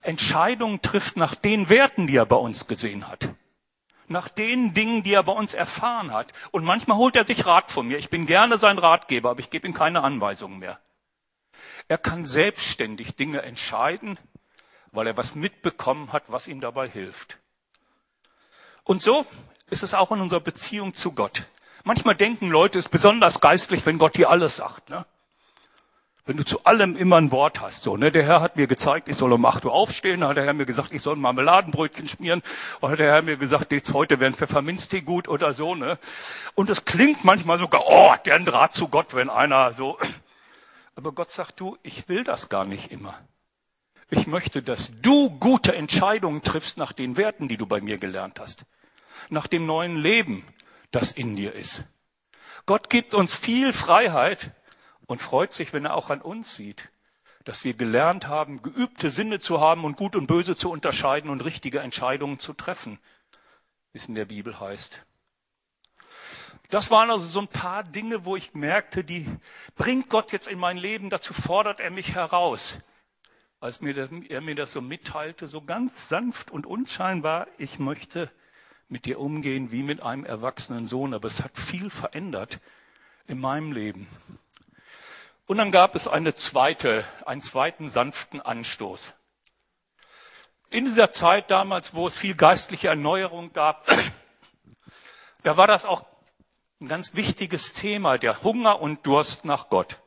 Entscheidungen 0.02 0.82
trifft 0.82 1.18
nach 1.18 1.36
den 1.36 1.70
Werten, 1.70 2.08
die 2.08 2.18
er 2.18 2.26
bei 2.26 2.36
uns 2.36 2.68
gesehen 2.68 3.08
hat. 3.08 3.30
Nach 4.08 4.30
den 4.30 4.74
Dingen, 4.74 5.04
die 5.04 5.14
er 5.14 5.24
bei 5.24 5.32
uns 5.32 5.54
erfahren 5.56 6.14
hat. 6.14 6.32
Und 6.52 6.64
manchmal 6.64 6.98
holt 6.98 7.16
er 7.16 7.24
sich 7.24 7.46
Rat 7.46 7.72
von 7.72 7.88
mir. 7.88 7.98
Ich 7.98 8.12
bin 8.12 8.28
gerne 8.28 8.60
sein 8.60 8.78
Ratgeber, 8.78 9.32
aber 9.32 9.40
ich 9.40 9.50
gebe 9.50 9.68
ihm 9.68 9.74
keine 9.74 10.04
Anweisungen 10.04 10.60
mehr. 10.60 10.80
Er 11.88 11.98
kann 11.98 12.24
selbstständig 12.24 13.16
Dinge 13.16 13.42
entscheiden, 13.42 14.20
weil 14.92 15.08
er 15.08 15.18
was 15.18 15.34
mitbekommen 15.34 16.14
hat, 16.14 16.24
was 16.28 16.48
ihm 16.48 16.62
dabei 16.62 16.88
hilft. 16.88 17.40
Und 18.84 19.02
so 19.02 19.26
ist 19.70 19.82
es 19.82 19.96
auch 19.96 20.12
in 20.12 20.22
unserer 20.22 20.40
Beziehung 20.40 20.94
zu 20.94 21.12
Gott. 21.12 21.46
Manchmal 21.88 22.16
denken 22.16 22.50
Leute, 22.50 22.80
es 22.80 22.86
ist 22.86 22.92
besonders 22.92 23.42
geistlich, 23.42 23.86
wenn 23.86 24.00
Gott 24.00 24.18
dir 24.18 24.32
alles 24.32 24.56
sagt. 24.56 24.90
Ne? 24.90 25.06
Wenn 26.26 26.36
du 26.36 26.44
zu 26.44 26.64
allem 26.64 26.98
immer 26.98 27.18
ein 27.18 27.32
Wort 27.32 27.62
hast. 27.62 27.84
So, 27.84 27.96
ne? 27.96 28.12
Der 28.12 28.24
Herr 28.24 28.42
hat 28.42 28.56
mir 28.56 28.66
gezeigt, 28.66 29.08
ich 29.08 29.16
soll 29.16 29.32
um 29.32 29.46
8 29.46 29.66
Uhr 29.66 29.72
aufstehen. 29.72 30.22
Dann 30.22 30.30
hat 30.30 30.38
der 30.38 30.46
Herr 30.46 30.54
mir 30.54 30.66
gesagt, 30.66 30.92
ich 30.92 31.04
soll 31.04 31.16
ein 31.16 31.22
Marmeladenbrötchen 31.22 32.08
schmieren. 32.08 32.42
Oder 32.82 32.94
hat 32.94 33.00
der 33.00 33.12
Herr 33.14 33.22
mir 33.22 33.38
gesagt, 33.38 33.72
jetzt 33.72 33.94
heute 33.94 34.20
wäre 34.20 34.32
ein 34.32 34.34
Pfefferminztee 34.34 35.02
gut 35.02 35.28
oder 35.28 35.54
so. 35.54 35.76
Ne? 35.76 36.00
Und 36.56 36.72
es 36.72 36.86
klingt 36.86 37.24
manchmal 37.24 37.60
sogar, 37.60 37.84
oh, 37.86 38.16
der 38.26 38.34
ein 38.34 38.46
Draht 38.46 38.74
zu 38.74 38.88
Gott, 38.88 39.14
wenn 39.14 39.30
einer 39.30 39.74
so. 39.74 40.00
Aber 40.96 41.12
Gott 41.12 41.30
sagt, 41.30 41.60
du, 41.60 41.78
ich 41.84 42.10
will 42.10 42.24
das 42.24 42.50
gar 42.50 42.66
nicht 42.66 42.92
immer. 42.92 43.14
Ich 44.10 44.26
möchte, 44.26 44.64
dass 44.64 44.90
du 45.04 45.30
gute 45.30 45.76
Entscheidungen 45.76 46.42
triffst 46.42 46.80
nach 46.80 46.94
den 46.94 47.16
Werten, 47.16 47.48
die 47.48 47.58
du 47.58 47.68
bei 47.68 47.80
mir 47.80 48.00
gelernt 48.00 48.40
hast. 48.40 48.66
Nach 49.30 49.46
dem 49.46 49.68
neuen 49.68 49.98
Leben, 49.98 50.44
das 50.96 51.12
in 51.12 51.36
dir 51.36 51.54
ist. 51.54 51.84
Gott 52.66 52.90
gibt 52.90 53.14
uns 53.14 53.34
viel 53.34 53.74
Freiheit 53.74 54.52
und 55.06 55.22
freut 55.22 55.54
sich, 55.54 55.74
wenn 55.74 55.86
er 55.86 55.94
auch 55.94 56.10
an 56.10 56.22
uns 56.22 56.56
sieht, 56.56 56.90
dass 57.44 57.64
wir 57.64 57.74
gelernt 57.74 58.28
haben, 58.28 58.62
geübte 58.62 59.10
Sinne 59.10 59.40
zu 59.40 59.60
haben 59.60 59.84
und 59.84 59.98
gut 59.98 60.16
und 60.16 60.26
böse 60.26 60.56
zu 60.56 60.72
unterscheiden 60.72 61.30
und 61.30 61.44
richtige 61.44 61.80
Entscheidungen 61.80 62.40
zu 62.40 62.54
treffen, 62.54 62.98
wie 63.92 64.00
es 64.00 64.08
in 64.08 64.16
der 64.16 64.26
Bibel 64.26 64.60
heißt. 64.60 65.06
Das 66.70 66.90
waren 66.90 67.12
also 67.12 67.26
so 67.26 67.42
ein 67.42 67.48
paar 67.48 67.84
Dinge, 67.84 68.26
wo 68.26 68.36
ich 68.36 68.56
merkte, 68.56 69.04
die 69.04 69.30
bringt 69.76 70.10
Gott 70.10 70.32
jetzt 70.32 70.48
in 70.48 70.58
mein 70.58 70.78
Leben, 70.78 71.10
dazu 71.10 71.34
fordert 71.34 71.80
er 71.82 71.92
mich 71.92 72.16
heraus. 72.16 72.78
Als 73.60 73.82
mir 73.82 73.94
das, 73.94 74.12
er 74.30 74.42
mir 74.42 74.56
das 74.56 74.72
so 74.72 74.82
mitteilte, 74.82 75.48
so 75.48 75.62
ganz 75.62 76.10
sanft 76.10 76.52
und 76.52 76.66
unscheinbar, 76.66 77.48
ich 77.58 77.80
möchte 77.80 78.32
mit 78.88 79.06
dir 79.06 79.20
umgehen 79.20 79.72
wie 79.72 79.84
mit 79.84 80.02
einem 80.02 80.26
erwachsenen 80.26 80.88
Sohn, 80.88 81.14
aber 81.14 81.28
es 81.28 81.44
hat 81.44 81.58
viel 81.58 81.90
verändert 81.90 82.60
in 83.28 83.40
meinem 83.40 83.72
Leben. 83.72 84.08
Und 85.48 85.58
dann 85.58 85.72
gab 85.72 85.96
es 85.96 86.08
eine 86.08 86.36
zweite, 86.36 87.06
einen 87.26 87.42
zweiten 87.42 87.88
sanften 87.88 88.42
Anstoß. 88.42 89.14
In 90.70 90.86
dieser 90.86 91.12
Zeit 91.12 91.52
damals, 91.52 91.94
wo 91.94 92.08
es 92.08 92.18
viel 92.18 92.36
geistliche 92.36 92.88
Erneuerung 92.88 93.54
gab, 93.54 93.88
da 95.44 95.58
war 95.58 95.68
das 95.68 95.86
auch 95.86 96.06
ein 96.82 96.88
ganz 96.88 97.16
wichtiges 97.16 97.74
Thema, 97.74 98.18
der 98.18 98.44
Hunger 98.44 98.82
und 98.82 99.06
Durst 99.08 99.46
nach 99.46 99.70
Gott. 99.70 100.00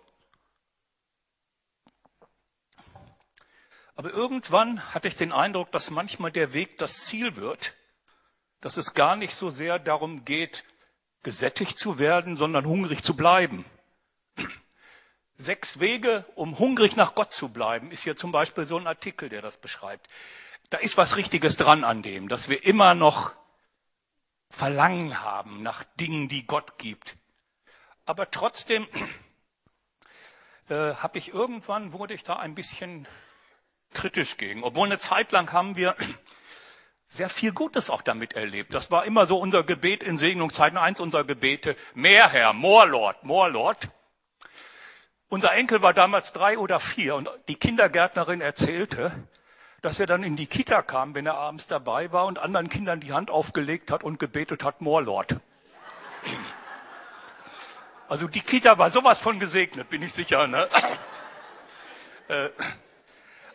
Aber 3.95 4.11
irgendwann 4.11 4.95
hatte 4.95 5.09
ich 5.09 5.17
den 5.17 5.33
Eindruck, 5.33 5.73
dass 5.73 5.91
manchmal 5.91 6.31
der 6.31 6.53
Weg 6.53 6.79
das 6.79 7.05
Ziel 7.05 7.35
wird, 7.37 7.75
dass 8.61 8.77
es 8.77 8.95
gar 8.95 9.17
nicht 9.17 9.35
so 9.35 9.51
sehr 9.51 9.79
darum 9.79 10.25
geht, 10.25 10.65
gesättigt 11.23 11.79
zu 11.79 11.99
werden, 11.99 12.37
sondern 12.37 12.67
hungrig 12.67 13.03
zu 13.03 13.15
bleiben. 13.15 13.65
Sechs 15.37 15.79
Wege, 15.79 16.25
um 16.35 16.59
hungrig 16.59 16.97
nach 16.97 17.15
Gott 17.15 17.33
zu 17.33 17.49
bleiben, 17.49 17.91
ist 17.93 18.03
hier 18.03 18.17
zum 18.17 18.33
Beispiel 18.33 18.67
so 18.67 18.77
ein 18.77 18.87
Artikel, 18.87 19.29
der 19.29 19.43
das 19.43 19.59
beschreibt. 19.59 20.09
Da 20.71 20.79
ist 20.79 20.97
was 20.97 21.17
Richtiges 21.17 21.57
dran 21.57 21.85
an 21.85 22.03
dem, 22.03 22.29
dass 22.29 22.49
wir 22.49 22.65
immer 22.65 22.95
noch 22.95 23.33
Verlangen 24.51 25.23
haben 25.23 25.63
nach 25.63 25.85
Dingen, 26.01 26.29
die 26.29 26.47
Gott 26.47 26.79
gibt. 26.79 27.17
Aber 28.05 28.31
trotzdem 28.31 28.87
äh, 30.69 30.95
habe 30.95 31.19
ich 31.19 31.33
irgendwann, 31.33 31.93
wurde 31.93 32.15
ich 32.15 32.25
da 32.25 32.37
ein 32.37 32.55
bisschen 32.55 33.07
kritisch 33.93 34.37
gegen. 34.39 34.65
Obwohl 34.65 34.87
eine 34.87 34.99
Zeit 34.99 35.33
lang 35.33 35.53
haben 35.53 35.77
wir 35.77 35.95
sehr 37.09 37.31
viel 37.31 37.53
Gutes 37.53 37.89
auch 37.89 38.03
damit 38.03 38.35
erlebt. 38.35 38.75
Das 38.75 38.91
war 38.91 39.07
immer 39.07 39.27
so 39.27 39.39
unser 39.39 39.65
Gebet 39.65 40.03
in 40.03 40.19
Segnungszeiten, 40.19 40.79
eins 40.79 41.01
unserer 41.01 41.25
Gebete. 41.25 41.75
Mehr 41.95 42.29
Herr, 42.29 42.53
more 42.53 42.87
Lord, 42.87 43.25
more 43.25 43.51
Lord. 43.51 43.89
Unser 45.31 45.53
Enkel 45.55 45.83
war 45.83 45.95
damals 45.95 46.33
drei 46.33 46.59
oder 46.59 46.79
vier 46.79 47.15
und 47.15 47.31
die 47.49 47.57
Kindergärtnerin 47.57 48.41
erzählte, 48.43 49.13
dass 49.81 49.99
er 49.99 50.07
dann 50.07 50.23
in 50.23 50.37
die 50.37 50.47
Kita 50.47 50.83
kam, 50.83 51.15
wenn 51.15 51.25
er 51.25 51.35
abends 51.35 51.67
dabei 51.67 52.13
war 52.13 52.27
und 52.27 52.39
anderen 52.39 52.69
Kindern 52.69 53.01
die 53.01 53.13
Hand 53.13 53.31
aufgelegt 53.31 53.91
hat 53.91 54.05
und 54.05 54.19
gebetet 54.19 54.63
hat, 54.63 54.81
more 54.81 55.03
Lord. 55.03 55.37
Also 58.09 58.27
die 58.27 58.41
Kita 58.41 58.79
war 58.79 58.91
sowas 58.91 59.19
von 59.19 59.39
gesegnet, 59.39 59.89
bin 59.89 60.03
ich 60.03 60.13
sicher. 60.13 60.47
Ne? 60.47 60.69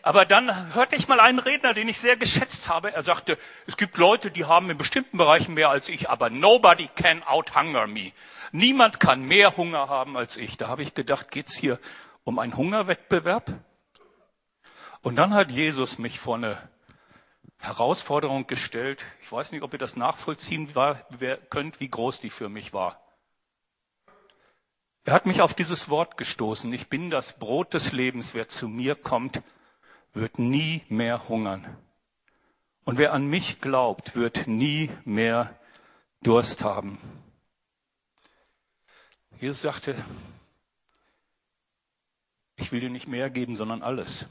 Aber 0.05 0.25
dann 0.25 0.75
hörte 0.75 0.97
ich 0.97 1.07
mal 1.07 1.21
einen 1.21 1.39
Redner, 1.39 1.73
den 1.73 1.87
ich 1.87 1.97
sehr 1.97 2.17
geschätzt 2.17 2.67
habe. 2.67 2.93
Er 2.93 3.03
sagte, 3.03 3.37
es 3.67 3.77
gibt 3.77 3.97
Leute, 3.97 4.31
die 4.31 4.43
haben 4.43 4.69
in 4.69 4.77
bestimmten 4.77 5.17
Bereichen 5.17 5.53
mehr 5.53 5.69
als 5.69 5.87
ich, 5.87 6.09
aber 6.09 6.29
nobody 6.29 6.89
can 6.93 7.23
out-hunger 7.23 7.87
me. 7.87 8.11
Niemand 8.51 8.99
kann 8.99 9.23
mehr 9.23 9.55
Hunger 9.55 9.87
haben 9.87 10.17
als 10.17 10.35
ich. 10.35 10.57
Da 10.57 10.67
habe 10.67 10.83
ich 10.83 10.93
gedacht, 10.93 11.31
geht's 11.31 11.55
hier 11.55 11.79
um 12.25 12.37
einen 12.37 12.57
Hungerwettbewerb? 12.57 13.53
Und 15.01 15.15
dann 15.15 15.33
hat 15.33 15.51
Jesus 15.51 15.97
mich 15.97 16.19
vor 16.19 16.35
eine 16.35 16.57
Herausforderung 17.59 18.45
gestellt. 18.45 19.01
Ich 19.21 19.31
weiß 19.31 19.53
nicht, 19.53 19.61
ob 19.61 19.71
ihr 19.71 19.79
das 19.79 19.95
nachvollziehen 19.95 20.69
könnt, 21.49 21.79
wie 21.79 21.89
groß 21.89 22.19
die 22.19 22.29
für 22.29 22.49
mich 22.49 22.73
war. 22.73 23.01
Er 25.05 25.13
hat 25.13 25.25
mich 25.25 25.41
auf 25.41 25.53
dieses 25.53 25.87
Wort 25.87 26.17
gestoßen. 26.17 26.71
Ich 26.73 26.89
bin 26.89 27.09
das 27.09 27.39
Brot 27.39 27.73
des 27.73 27.93
Lebens. 27.93 28.33
Wer 28.33 28.49
zu 28.49 28.67
mir 28.67 28.95
kommt, 28.95 29.41
wird 30.13 30.39
nie 30.39 30.83
mehr 30.89 31.27
hungern. 31.27 31.77
Und 32.85 32.97
wer 32.97 33.13
an 33.13 33.25
mich 33.25 33.61
glaubt, 33.61 34.15
wird 34.15 34.47
nie 34.47 34.91
mehr 35.05 35.59
Durst 36.21 36.63
haben. 36.63 36.99
Jesus 39.39 39.61
sagte, 39.61 39.95
ich 42.55 42.71
will 42.71 42.79
dir 42.79 42.89
nicht 42.89 43.07
mehr 43.07 43.29
geben, 43.29 43.55
sondern 43.55 43.81
alles. 43.81 44.25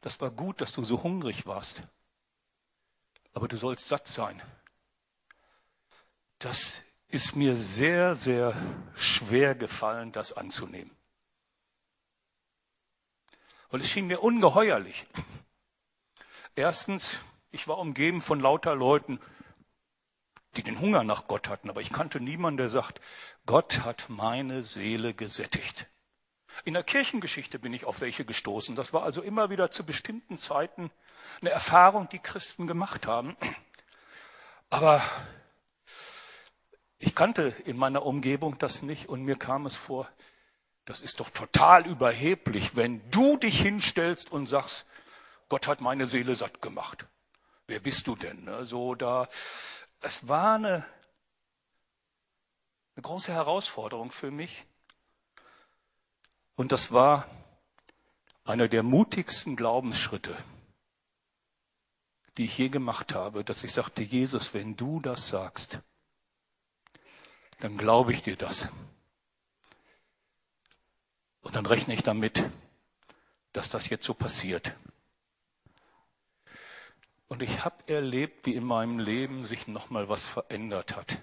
Das 0.00 0.20
war 0.20 0.30
gut, 0.30 0.60
dass 0.60 0.72
du 0.72 0.84
so 0.84 1.02
hungrig 1.02 1.46
warst. 1.46 1.82
Aber 3.32 3.48
du 3.48 3.56
sollst 3.56 3.88
satt 3.88 4.06
sein. 4.06 4.40
Das 6.38 6.82
ist 7.08 7.34
mir 7.34 7.56
sehr, 7.56 8.14
sehr 8.14 8.54
schwer 8.94 9.54
gefallen, 9.54 10.12
das 10.12 10.32
anzunehmen. 10.32 10.97
Und 13.68 13.80
es 13.80 13.90
schien 13.90 14.06
mir 14.06 14.22
ungeheuerlich. 14.22 15.06
Erstens, 16.54 17.18
ich 17.50 17.68
war 17.68 17.78
umgeben 17.78 18.20
von 18.20 18.40
lauter 18.40 18.74
Leuten, 18.74 19.20
die 20.56 20.62
den 20.62 20.80
Hunger 20.80 21.04
nach 21.04 21.28
Gott 21.28 21.48
hatten, 21.48 21.70
aber 21.70 21.80
ich 21.80 21.92
kannte 21.92 22.20
niemanden, 22.20 22.58
der 22.58 22.70
sagt, 22.70 23.00
Gott 23.46 23.84
hat 23.84 24.06
meine 24.08 24.62
Seele 24.62 25.14
gesättigt. 25.14 25.86
In 26.64 26.74
der 26.74 26.82
Kirchengeschichte 26.82 27.58
bin 27.58 27.72
ich 27.72 27.84
auf 27.84 28.00
welche 28.00 28.24
gestoßen. 28.24 28.74
Das 28.74 28.92
war 28.92 29.02
also 29.04 29.22
immer 29.22 29.50
wieder 29.50 29.70
zu 29.70 29.84
bestimmten 29.84 30.36
Zeiten 30.36 30.90
eine 31.40 31.50
Erfahrung, 31.50 32.08
die 32.08 32.18
Christen 32.18 32.66
gemacht 32.66 33.06
haben. 33.06 33.36
Aber 34.70 35.00
ich 36.98 37.14
kannte 37.14 37.54
in 37.64 37.76
meiner 37.76 38.04
Umgebung 38.04 38.58
das 38.58 38.82
nicht 38.82 39.08
und 39.08 39.22
mir 39.22 39.36
kam 39.36 39.66
es 39.66 39.76
vor, 39.76 40.08
das 40.88 41.02
ist 41.02 41.20
doch 41.20 41.28
total 41.28 41.86
überheblich, 41.86 42.74
wenn 42.74 43.02
du 43.10 43.36
dich 43.36 43.60
hinstellst 43.60 44.32
und 44.32 44.46
sagst, 44.46 44.86
Gott 45.50 45.68
hat 45.68 45.82
meine 45.82 46.06
Seele 46.06 46.34
satt 46.34 46.62
gemacht. 46.62 47.06
Wer 47.66 47.78
bist 47.78 48.06
du 48.06 48.16
denn? 48.16 48.48
So 48.64 48.94
da, 48.94 49.28
es 50.00 50.28
war 50.28 50.54
eine, 50.54 50.86
eine 52.96 53.02
große 53.02 53.30
Herausforderung 53.30 54.10
für 54.10 54.30
mich. 54.30 54.64
Und 56.56 56.72
das 56.72 56.90
war 56.90 57.28
einer 58.44 58.66
der 58.66 58.82
mutigsten 58.82 59.56
Glaubensschritte, 59.56 60.38
die 62.38 62.46
ich 62.46 62.56
je 62.56 62.70
gemacht 62.70 63.14
habe, 63.14 63.44
dass 63.44 63.62
ich 63.62 63.74
sagte, 63.74 64.02
Jesus, 64.02 64.54
wenn 64.54 64.74
du 64.74 65.00
das 65.00 65.28
sagst, 65.28 65.80
dann 67.60 67.76
glaube 67.76 68.14
ich 68.14 68.22
dir 68.22 68.36
das. 68.36 68.70
Und 71.42 71.56
dann 71.56 71.66
rechne 71.66 71.94
ich 71.94 72.02
damit, 72.02 72.42
dass 73.52 73.70
das 73.70 73.88
jetzt 73.88 74.04
so 74.04 74.14
passiert. 74.14 74.74
Und 77.28 77.42
ich 77.42 77.64
habe 77.64 77.76
erlebt, 77.86 78.46
wie 78.46 78.54
in 78.54 78.64
meinem 78.64 78.98
Leben 78.98 79.44
sich 79.44 79.68
nochmal 79.68 80.08
was 80.08 80.26
verändert 80.26 80.96
hat. 80.96 81.18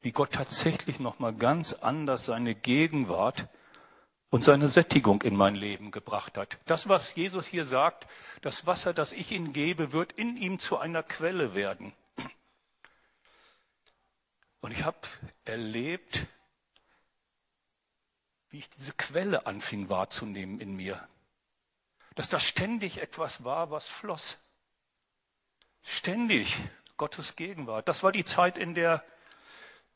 Wie 0.00 0.12
Gott 0.12 0.32
tatsächlich 0.32 1.00
nochmal 1.00 1.32
ganz 1.32 1.72
anders 1.72 2.26
seine 2.26 2.54
Gegenwart 2.54 3.48
und 4.30 4.44
seine 4.44 4.68
Sättigung 4.68 5.22
in 5.22 5.36
mein 5.36 5.54
Leben 5.54 5.90
gebracht 5.90 6.36
hat. 6.36 6.58
Das, 6.66 6.88
was 6.88 7.14
Jesus 7.14 7.46
hier 7.46 7.64
sagt, 7.64 8.06
das 8.40 8.66
Wasser, 8.66 8.92
das 8.94 9.12
ich 9.12 9.30
ihm 9.30 9.52
gebe, 9.52 9.92
wird 9.92 10.12
in 10.12 10.36
ihm 10.36 10.58
zu 10.58 10.78
einer 10.78 11.02
Quelle 11.02 11.54
werden. 11.54 11.92
Und 14.60 14.72
ich 14.72 14.84
habe 14.84 14.98
erlebt, 15.44 16.26
wie 18.52 18.58
ich 18.58 18.70
diese 18.70 18.92
Quelle 18.92 19.46
anfing 19.46 19.88
wahrzunehmen 19.88 20.60
in 20.60 20.76
mir. 20.76 21.08
Dass 22.14 22.28
da 22.28 22.38
ständig 22.38 23.00
etwas 23.00 23.44
war, 23.44 23.70
was 23.70 23.88
floss. 23.88 24.38
Ständig 25.82 26.56
Gottes 26.98 27.34
Gegenwart. 27.34 27.88
Das 27.88 28.02
war 28.02 28.12
die 28.12 28.26
Zeit, 28.26 28.58
in 28.58 28.74
der 28.74 29.02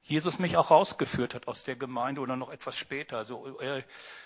Jesus 0.00 0.38
mich 0.38 0.56
auch 0.56 0.70
rausgeführt 0.70 1.34
hat 1.34 1.48
aus 1.48 1.64
der 1.64 1.76
Gemeinde 1.76 2.22
oder 2.22 2.36
noch 2.36 2.48
etwas 2.48 2.78
später. 2.78 3.24
So, 3.24 3.60
äh, 3.60 3.82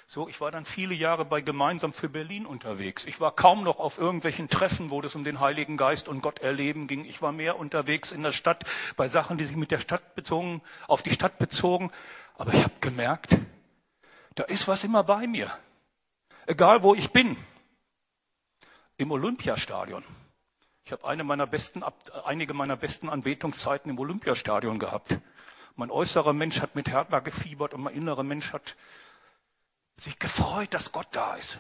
so, 0.07 0.29
ich 0.29 0.41
war 0.41 0.53
dann 0.53 0.65
viele 0.65 0.95
Jahre 0.95 1.25
bei 1.25 1.41
Gemeinsam 1.41 1.93
für 1.93 2.09
Berlin 2.09 2.47
unterwegs. 2.47 3.07
Ich 3.07 3.21
war 3.21 3.35
kaum 3.35 3.65
noch 3.65 3.81
auf 3.81 3.99
irgendwelchen 3.99 4.49
Treffen, 4.49 4.91
wo 4.91 5.01
es 5.01 5.17
um 5.17 5.25
den 5.25 5.41
Heiligen 5.41 5.77
Geist 5.77 6.07
und 6.07 6.21
Gott 6.21 6.39
erleben 6.39 6.87
ging. 6.87 7.05
Ich 7.05 7.21
war 7.21 7.33
mehr 7.33 7.59
unterwegs 7.59 8.13
in 8.13 8.23
der 8.23 8.33
Stadt 8.33 8.65
bei 8.97 9.09
Sachen, 9.09 9.39
die 9.39 9.45
sich 9.45 9.57
mit 9.57 9.73
der 9.73 9.81
Stadt 9.81 10.15
bezogen, 10.15 10.63
auf 10.87 11.03
die 11.03 11.11
Stadt 11.11 11.39
bezogen. 11.39 11.91
Aber 12.37 12.53
ich 12.55 12.63
habe 12.63 12.75
gemerkt, 12.81 13.37
da 14.41 14.47
ist 14.47 14.67
was 14.69 14.85
immer 14.85 15.05
bei 15.05 15.27
mir. 15.27 15.55
Egal 16.47 16.83
wo 16.83 16.95
ich 16.95 17.13
bin. 17.13 17.37
Im 18.97 19.11
Olympiastadion. 19.11 20.03
Ich 20.83 20.93
habe 20.93 21.07
eine 21.07 21.25
meiner 21.25 21.47
besten, 21.47 21.83
einige 22.25 22.55
meiner 22.55 22.79
besten 22.79 23.11
Anbetungszeiten 23.11 23.91
im 23.91 23.99
Olympiastadion 23.99 24.79
gehabt. 24.79 25.19
Mein 25.77 25.91
äußerer 25.91 26.33
Mensch 26.33 26.63
hat 26.63 26.75
mit 26.75 26.89
Hertha 26.89 27.21
gefiebert 27.21 27.75
und 27.75 27.83
mein 27.83 27.95
innerer 27.95 28.23
Mensch 28.23 28.55
hat 28.55 28.77
sich 29.99 30.19
gefreut, 30.19 30.73
dass 30.73 30.91
Gott 30.91 31.09
da 31.13 31.35
ist. 31.35 31.59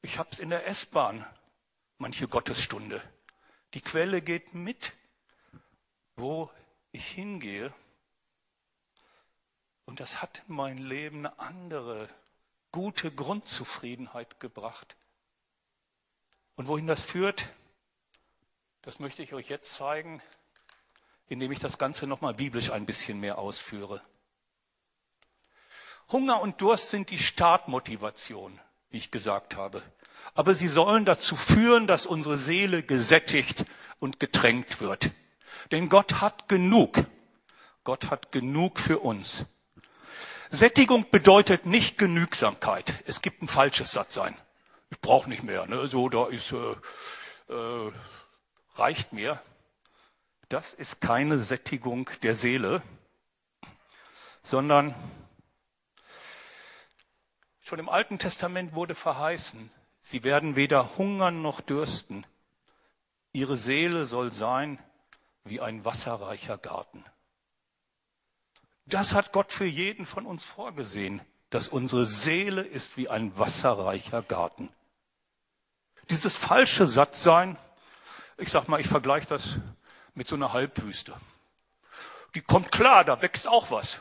Ich 0.00 0.16
habe 0.16 0.30
es 0.32 0.40
in 0.40 0.48
der 0.48 0.66
S-Bahn, 0.66 1.22
manche 1.98 2.28
Gottesstunde. 2.28 3.02
Die 3.74 3.82
Quelle 3.82 4.22
geht 4.22 4.54
mit, 4.54 4.94
wo 6.16 6.50
ich 6.92 7.06
hingehe. 7.08 7.74
Und 9.84 10.00
das 10.00 10.22
hat 10.22 10.42
in 10.48 10.54
mein 10.54 10.78
Leben 10.78 11.26
eine 11.26 11.38
andere, 11.38 12.08
gute 12.70 13.10
Grundzufriedenheit 13.10 14.40
gebracht. 14.40 14.96
Und 16.56 16.68
wohin 16.68 16.86
das 16.86 17.04
führt, 17.04 17.48
Das 18.84 18.98
möchte 18.98 19.22
ich 19.22 19.32
euch 19.32 19.48
jetzt 19.48 19.72
zeigen, 19.74 20.20
indem 21.28 21.52
ich 21.52 21.60
das 21.60 21.78
Ganze 21.78 22.08
nochmal 22.08 22.34
biblisch 22.34 22.70
ein 22.70 22.84
bisschen 22.84 23.20
mehr 23.20 23.38
ausführe. 23.38 24.02
Hunger 26.10 26.40
und 26.40 26.60
Durst 26.60 26.90
sind 26.90 27.08
die 27.10 27.18
Startmotivation, 27.18 28.58
wie 28.90 28.98
ich 28.98 29.12
gesagt 29.12 29.54
habe. 29.54 29.82
Aber 30.34 30.52
sie 30.54 30.66
sollen 30.66 31.04
dazu 31.04 31.36
führen, 31.36 31.86
dass 31.86 32.06
unsere 32.06 32.36
Seele 32.36 32.82
gesättigt 32.82 33.64
und 34.00 34.18
getränkt 34.18 34.80
wird. 34.80 35.12
Denn 35.70 35.88
Gott 35.88 36.20
hat 36.20 36.48
genug. 36.48 37.06
Gott 37.84 38.10
hat 38.10 38.32
genug 38.32 38.80
für 38.80 38.98
uns. 38.98 39.44
Sättigung 40.54 41.08
bedeutet 41.10 41.64
nicht 41.64 41.96
Genügsamkeit. 41.96 43.02
Es 43.06 43.22
gibt 43.22 43.40
ein 43.40 43.48
falsches 43.48 43.92
Sattsein. 43.92 44.36
Ich 44.90 45.00
brauche 45.00 45.30
nicht 45.30 45.42
mehr. 45.42 45.66
Ne? 45.66 45.88
So, 45.88 46.10
da 46.10 46.26
ist 46.26 46.52
äh, 46.52 47.54
äh, 47.54 47.92
reicht 48.74 49.14
mir. 49.14 49.40
Das 50.50 50.74
ist 50.74 51.00
keine 51.00 51.38
Sättigung 51.38 52.10
der 52.22 52.34
Seele, 52.34 52.82
sondern 54.42 54.94
schon 57.62 57.78
im 57.78 57.88
Alten 57.88 58.18
Testament 58.18 58.74
wurde 58.74 58.94
verheißen, 58.94 59.70
sie 60.02 60.22
werden 60.22 60.54
weder 60.54 60.98
hungern 60.98 61.40
noch 61.40 61.62
dürsten. 61.62 62.26
Ihre 63.32 63.56
Seele 63.56 64.04
soll 64.04 64.30
sein 64.30 64.78
wie 65.44 65.62
ein 65.62 65.86
wasserreicher 65.86 66.58
Garten. 66.58 67.02
Das 68.86 69.14
hat 69.14 69.32
Gott 69.32 69.52
für 69.52 69.64
jeden 69.64 70.06
von 70.06 70.26
uns 70.26 70.44
vorgesehen, 70.44 71.22
dass 71.50 71.68
unsere 71.68 72.06
Seele 72.06 72.62
ist 72.62 72.96
wie 72.96 73.08
ein 73.08 73.36
wasserreicher 73.38 74.22
Garten. 74.22 74.70
Dieses 76.10 76.34
falsche 76.34 76.86
Sattsein, 76.86 77.56
ich 78.38 78.50
sag 78.50 78.68
mal, 78.68 78.80
ich 78.80 78.88
vergleiche 78.88 79.26
das 79.26 79.56
mit 80.14 80.26
so 80.26 80.34
einer 80.34 80.52
Halbwüste. 80.52 81.14
Die 82.34 82.40
kommt 82.40 82.72
klar, 82.72 83.04
da 83.04 83.22
wächst 83.22 83.46
auch 83.46 83.70
was. 83.70 84.00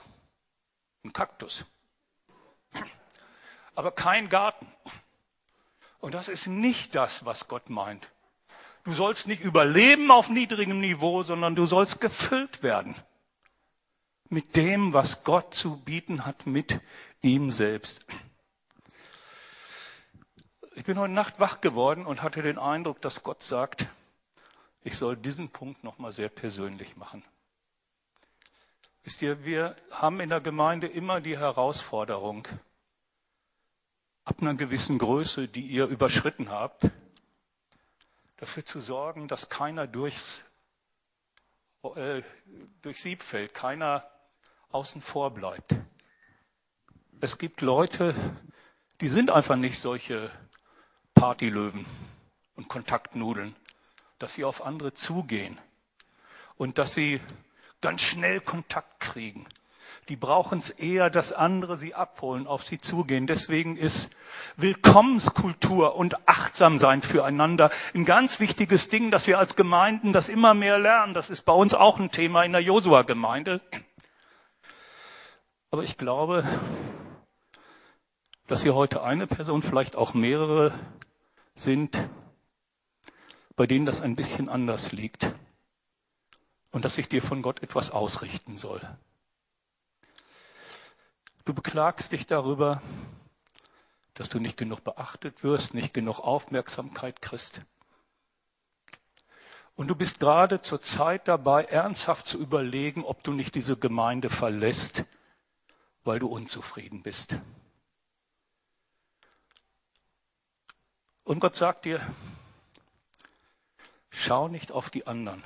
Ein 1.04 1.14
Kaktus. 1.14 1.66
Aber 3.76 3.92
kein 3.92 4.30
Garten. 4.30 4.68
Und 6.00 6.14
das 6.14 6.28
ist 6.28 6.48
nicht 6.48 6.96
das, 6.96 7.26
was 7.26 7.48
Gott 7.48 7.70
meint. 7.70 8.10
Du 8.84 8.94
sollst 8.94 9.28
nicht 9.28 9.44
überleben 9.44 10.10
auf 10.10 10.30
niedrigem 10.30 10.80
Niveau, 10.80 11.22
sondern 11.22 11.56
du 11.56 11.66
sollst 11.66 12.02
gefüllt 12.02 12.64
werden 12.64 12.96
mit 14.32 14.56
dem, 14.56 14.94
was 14.94 15.24
Gott 15.26 15.54
zu 15.54 15.76
bieten 15.76 16.26
hat, 16.26 16.48
mit 16.48 16.80
ihm 17.22 17.52
selbst. 17.52 18.06
Ich 20.74 20.86
bin 20.86 20.98
heute 20.98 21.14
Nacht 21.14 21.42
wach 21.42 21.60
geworden 21.60 22.06
und 22.06 22.24
hatte 22.24 22.42
den 22.42 22.58
Eindruck, 22.58 23.02
dass 23.02 23.24
Gott 23.24 23.44
sagt, 23.44 23.90
ich 24.84 24.98
soll 24.98 25.18
diesen 25.18 25.50
Punkt 25.50 25.84
nochmal 25.84 26.14
sehr 26.14 26.30
persönlich 26.30 26.96
machen. 26.96 27.24
Wisst 29.04 29.22
ihr, 29.22 29.44
wir 29.44 29.76
haben 29.92 30.22
in 30.22 30.30
der 30.30 30.40
Gemeinde 30.40 30.88
immer 30.88 31.20
die 31.20 31.38
Herausforderung, 31.38 32.48
ab 34.24 34.38
einer 34.42 34.54
gewissen 34.54 34.98
Größe, 34.98 35.50
die 35.50 35.68
ihr 35.68 35.88
überschritten 35.88 36.50
habt, 36.52 36.90
dafür 38.38 38.64
zu 38.64 38.80
sorgen, 38.80 39.28
dass 39.28 39.50
keiner 39.50 39.88
durchs, 39.88 40.44
äh, 41.96 42.22
durch 42.82 43.02
Sieb 43.02 43.24
fällt, 43.24 43.54
keiner 43.54 44.10
außen 44.74 45.02
vor 45.02 45.32
bleibt. 45.32 45.76
Es 47.20 47.38
gibt 47.38 47.62
Leute, 47.62 48.16
die 49.00 49.10
sind 49.10 49.30
einfach 49.30 49.56
nicht 49.56 49.80
solche 49.80 50.32
Partylöwen 51.14 51.86
und 52.56 52.68
Kontaktnudeln 52.68 53.56
dass 54.22 54.36
sie 54.36 54.46
auf 54.46 54.64
andere 54.66 54.94
zugehen 54.94 55.58
und 56.56 56.78
dass 56.78 56.94
sie 56.94 57.20
ganz 57.82 58.02
schnell 58.02 58.40
Kontakt 58.40 59.00
kriegen. 59.00 59.48
Die 60.10 60.16
brauchen 60.16 60.60
es 60.60 60.70
eher, 60.70 61.10
dass 61.10 61.34
andere 61.34 61.76
sie 61.76 61.96
abholen, 61.96 62.46
auf 62.46 62.64
sie 62.64 62.78
zugehen. 62.78 63.28
Deswegen 63.28 63.78
ist 63.78 64.16
Willkommenskultur 64.58 65.96
und 65.96 66.28
achtsam 66.28 66.78
sein 66.78 67.02
füreinander 67.02 67.72
ein 67.94 68.06
ganz 68.06 68.40
wichtiges 68.40 68.90
Ding, 68.90 69.10
dass 69.10 69.26
wir 69.28 69.40
als 69.40 69.56
Gemeinden 69.56 70.14
das 70.14 70.30
immer 70.30 70.54
mehr 70.54 70.78
lernen. 70.78 71.14
Das 71.14 71.30
ist 71.30 71.44
bei 71.44 71.54
uns 71.54 71.74
auch 71.74 72.00
ein 72.00 72.12
Thema 72.12 72.44
in 72.44 72.52
der 72.52 72.62
Josua-Gemeinde. 72.62 73.62
Aber 75.74 75.84
ich 75.84 75.98
glaube, 75.98 76.44
dass 78.48 78.62
hier 78.62 78.76
heute 78.76 79.04
eine 79.04 79.26
Person, 79.26 79.62
vielleicht 79.62 79.96
auch 79.96 80.14
mehrere 80.14 80.74
sind, 81.56 81.98
bei 83.56 83.66
denen 83.66 83.86
das 83.86 84.02
ein 84.02 84.18
bisschen 84.18 84.50
anders 84.50 84.92
liegt 84.92 85.34
und 86.72 86.84
dass 86.84 86.98
ich 86.98 87.08
dir 87.08 87.22
von 87.22 87.42
Gott 87.42 87.64
etwas 87.64 87.90
ausrichten 87.90 88.58
soll. 88.58 88.82
Du 91.46 91.54
beklagst 91.54 92.12
dich 92.12 92.28
darüber, 92.28 92.82
dass 94.14 94.28
du 94.28 94.40
nicht 94.40 94.58
genug 94.58 94.84
beachtet 94.84 95.42
wirst, 95.42 95.74
nicht 95.74 95.94
genug 95.94 96.20
Aufmerksamkeit 96.20 97.22
kriegst. 97.22 97.62
Und 99.78 99.88
du 99.88 99.96
bist 99.96 100.20
gerade 100.20 100.60
zur 100.60 100.82
Zeit 100.82 101.30
dabei, 101.30 101.64
ernsthaft 101.64 102.28
zu 102.28 102.38
überlegen, 102.40 103.06
ob 103.06 103.24
du 103.24 103.32
nicht 103.32 103.56
diese 103.56 103.78
Gemeinde 103.78 104.30
verlässt, 104.30 105.06
weil 106.04 106.20
du 106.20 106.28
unzufrieden 106.28 107.04
bist. 107.04 107.36
Und 111.24 111.40
Gott 111.40 111.56
sagt 111.56 111.86
dir, 111.86 112.02
Schau 114.12 114.50
nicht 114.50 114.72
auf 114.72 114.90
die 114.90 115.08
anderen. 115.08 115.44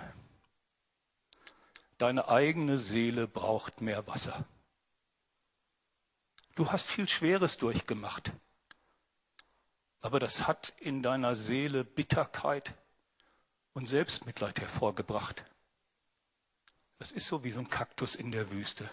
Deine 1.97 2.27
eigene 2.27 2.77
Seele 2.77 3.27
braucht 3.27 3.79
mehr 3.79 4.05
Wasser. 4.07 4.43
Du 6.55 6.71
hast 6.71 6.87
viel 6.87 7.07
Schweres 7.07 7.57
durchgemacht, 7.57 8.31
aber 10.01 10.19
das 10.19 10.47
hat 10.47 10.73
in 10.79 11.03
deiner 11.03 11.35
Seele 11.35 11.83
Bitterkeit 11.83 12.73
und 13.73 13.87
Selbstmitleid 13.87 14.59
hervorgebracht. 14.59 15.45
Das 16.97 17.11
ist 17.11 17.27
so 17.27 17.43
wie 17.43 17.51
so 17.51 17.59
ein 17.59 17.69
Kaktus 17.69 18.15
in 18.15 18.31
der 18.31 18.51
Wüste. 18.51 18.89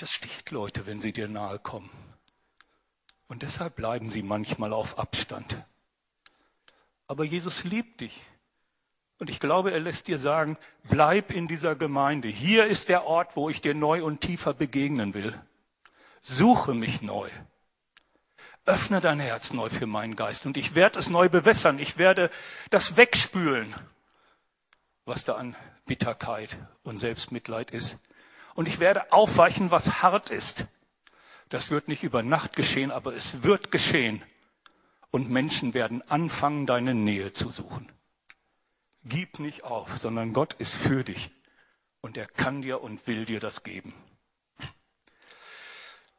Und 0.00 0.08
das 0.08 0.14
sticht 0.14 0.50
Leute, 0.50 0.86
wenn 0.86 0.98
sie 0.98 1.12
dir 1.12 1.28
nahe 1.28 1.58
kommen. 1.58 1.90
Und 3.28 3.42
deshalb 3.42 3.76
bleiben 3.76 4.10
sie 4.10 4.22
manchmal 4.22 4.72
auf 4.72 4.98
Abstand. 4.98 5.62
Aber 7.06 7.22
Jesus 7.22 7.64
liebt 7.64 8.00
dich. 8.00 8.18
Und 9.18 9.28
ich 9.28 9.40
glaube, 9.40 9.72
er 9.72 9.80
lässt 9.80 10.08
dir 10.08 10.18
sagen, 10.18 10.56
bleib 10.84 11.30
in 11.30 11.48
dieser 11.48 11.76
Gemeinde. 11.76 12.28
Hier 12.28 12.64
ist 12.64 12.88
der 12.88 13.04
Ort, 13.04 13.36
wo 13.36 13.50
ich 13.50 13.60
dir 13.60 13.74
neu 13.74 14.02
und 14.02 14.22
tiefer 14.22 14.54
begegnen 14.54 15.12
will. 15.12 15.38
Suche 16.22 16.72
mich 16.72 17.02
neu. 17.02 17.28
Öffne 18.64 19.02
dein 19.02 19.20
Herz 19.20 19.52
neu 19.52 19.68
für 19.68 19.86
meinen 19.86 20.16
Geist 20.16 20.46
und 20.46 20.56
ich 20.56 20.74
werde 20.74 20.98
es 20.98 21.10
neu 21.10 21.28
bewässern. 21.28 21.78
Ich 21.78 21.98
werde 21.98 22.30
das 22.70 22.96
wegspülen, 22.96 23.74
was 25.04 25.24
da 25.24 25.34
an 25.34 25.54
Bitterkeit 25.84 26.56
und 26.84 26.96
Selbstmitleid 26.96 27.70
ist. 27.70 27.98
Und 28.54 28.68
ich 28.68 28.78
werde 28.78 29.12
aufweichen, 29.12 29.70
was 29.70 30.02
hart 30.02 30.30
ist. 30.30 30.66
Das 31.48 31.70
wird 31.70 31.88
nicht 31.88 32.02
über 32.02 32.22
Nacht 32.22 32.54
geschehen, 32.54 32.90
aber 32.90 33.14
es 33.14 33.42
wird 33.42 33.70
geschehen 33.70 34.22
und 35.10 35.30
Menschen 35.30 35.74
werden 35.74 36.08
anfangen, 36.08 36.66
deine 36.66 36.94
Nähe 36.94 37.32
zu 37.32 37.50
suchen. 37.50 37.90
Gib 39.02 39.38
nicht 39.38 39.64
auf, 39.64 39.98
sondern 39.98 40.32
Gott 40.32 40.54
ist 40.54 40.74
für 40.74 41.04
dich 41.04 41.30
und 42.00 42.16
er 42.16 42.26
kann 42.26 42.62
dir 42.62 42.82
und 42.82 43.06
will 43.06 43.24
dir 43.24 43.40
das 43.40 43.62
geben. 43.62 43.94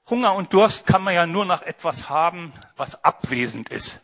Hunger 0.09 0.35
und 0.35 0.51
Durst 0.51 0.85
kann 0.85 1.03
man 1.03 1.13
ja 1.13 1.25
nur 1.25 1.45
nach 1.45 1.61
etwas 1.61 2.09
haben, 2.09 2.51
was 2.75 3.03
abwesend 3.03 3.69
ist. 3.69 4.01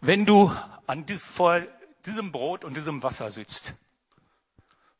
Wenn 0.00 0.24
du 0.24 0.54
an 0.86 1.06
vor 1.06 1.60
diesem 2.06 2.32
Brot 2.32 2.64
und 2.64 2.74
diesem 2.76 3.02
Wasser 3.02 3.30
sitzt, 3.30 3.74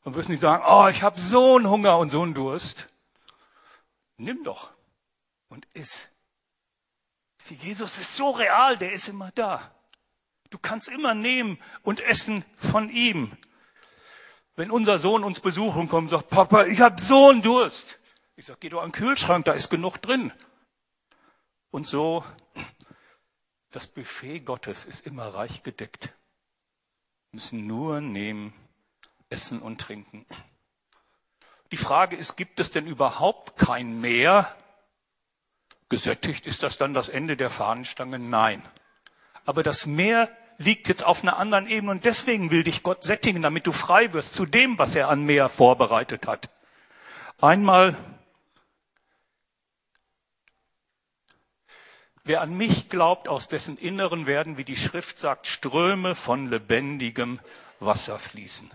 dann 0.05 0.13
wirst 0.13 0.29
nicht 0.29 0.39
sagen, 0.39 0.63
oh, 0.67 0.87
ich 0.87 1.01
habe 1.01 1.19
so 1.19 1.55
einen 1.55 1.67
Hunger 1.67 1.97
und 1.97 2.11
so 2.11 2.21
einen 2.21 2.35
Durst. 2.35 2.87
Nimm 4.17 4.43
doch 4.43 4.71
und 5.49 5.67
iss. 5.73 6.09
Jesus 7.49 7.97
ist 7.97 8.15
so 8.15 8.29
real, 8.29 8.77
der 8.77 8.91
ist 8.91 9.07
immer 9.07 9.31
da. 9.31 9.75
Du 10.51 10.59
kannst 10.59 10.89
immer 10.89 11.15
nehmen 11.15 11.59
und 11.81 12.01
essen 12.01 12.45
von 12.55 12.89
ihm. 12.89 13.35
Wenn 14.55 14.69
unser 14.71 14.99
Sohn 14.99 15.23
uns 15.23 15.39
besuchen 15.39 15.89
kommt 15.89 16.03
und 16.03 16.09
sagt, 16.09 16.29
Papa, 16.29 16.65
ich 16.65 16.81
habe 16.81 17.01
so 17.01 17.29
einen 17.29 17.41
Durst. 17.41 17.99
Ich 18.35 18.45
sage, 18.45 18.59
geh 18.61 18.69
doch 18.69 18.83
an 18.83 18.91
den 18.91 18.93
Kühlschrank, 18.93 19.45
da 19.45 19.53
ist 19.53 19.69
genug 19.69 19.97
drin. 19.97 20.31
Und 21.71 21.87
so, 21.87 22.23
das 23.71 23.87
Buffet 23.87 24.41
Gottes 24.41 24.85
ist 24.85 25.05
immer 25.07 25.27
reich 25.27 25.63
gedeckt. 25.63 26.13
Wir 27.31 27.37
müssen 27.37 27.65
nur 27.65 28.01
nehmen, 28.01 28.53
essen 29.29 29.61
und 29.61 29.81
trinken. 29.81 30.25
Die 31.71 31.77
Frage 31.77 32.15
ist, 32.15 32.35
gibt 32.35 32.59
es 32.59 32.71
denn 32.71 32.87
überhaupt 32.87 33.57
kein 33.57 33.99
Meer, 33.99 34.55
Gesättigt 35.89 36.47
ist 36.47 36.63
das 36.63 36.77
dann 36.77 36.93
das 36.93 37.09
Ende 37.09 37.37
der 37.37 37.49
Fahnenstange? 37.49 38.17
Nein. 38.17 38.63
Aber 39.45 39.61
das 39.61 39.85
Meer 39.85 40.35
liegt 40.57 40.87
jetzt 40.87 41.05
auf 41.05 41.21
einer 41.21 41.37
anderen 41.37 41.67
Ebene 41.67 41.91
und 41.91 42.05
deswegen 42.05 42.49
will 42.49 42.63
dich 42.63 42.81
Gott 42.81 43.03
sättigen, 43.03 43.41
damit 43.43 43.67
du 43.67 43.71
frei 43.71 44.11
wirst 44.13 44.33
zu 44.33 44.45
dem, 44.45 44.79
was 44.79 44.95
er 44.95 45.09
an 45.09 45.23
mehr 45.23 45.47
vorbereitet 45.47 46.25
hat. 46.25 46.49
Einmal, 47.39 47.95
wer 52.23 52.41
an 52.41 52.57
mich 52.57 52.89
glaubt, 52.89 53.27
aus 53.27 53.47
dessen 53.47 53.77
Inneren 53.77 54.25
werden, 54.25 54.57
wie 54.57 54.63
die 54.63 54.77
Schrift 54.77 55.19
sagt, 55.19 55.45
Ströme 55.45 56.15
von 56.15 56.49
lebendigem 56.49 57.39
Wasser 57.79 58.17
fließen. 58.17 58.71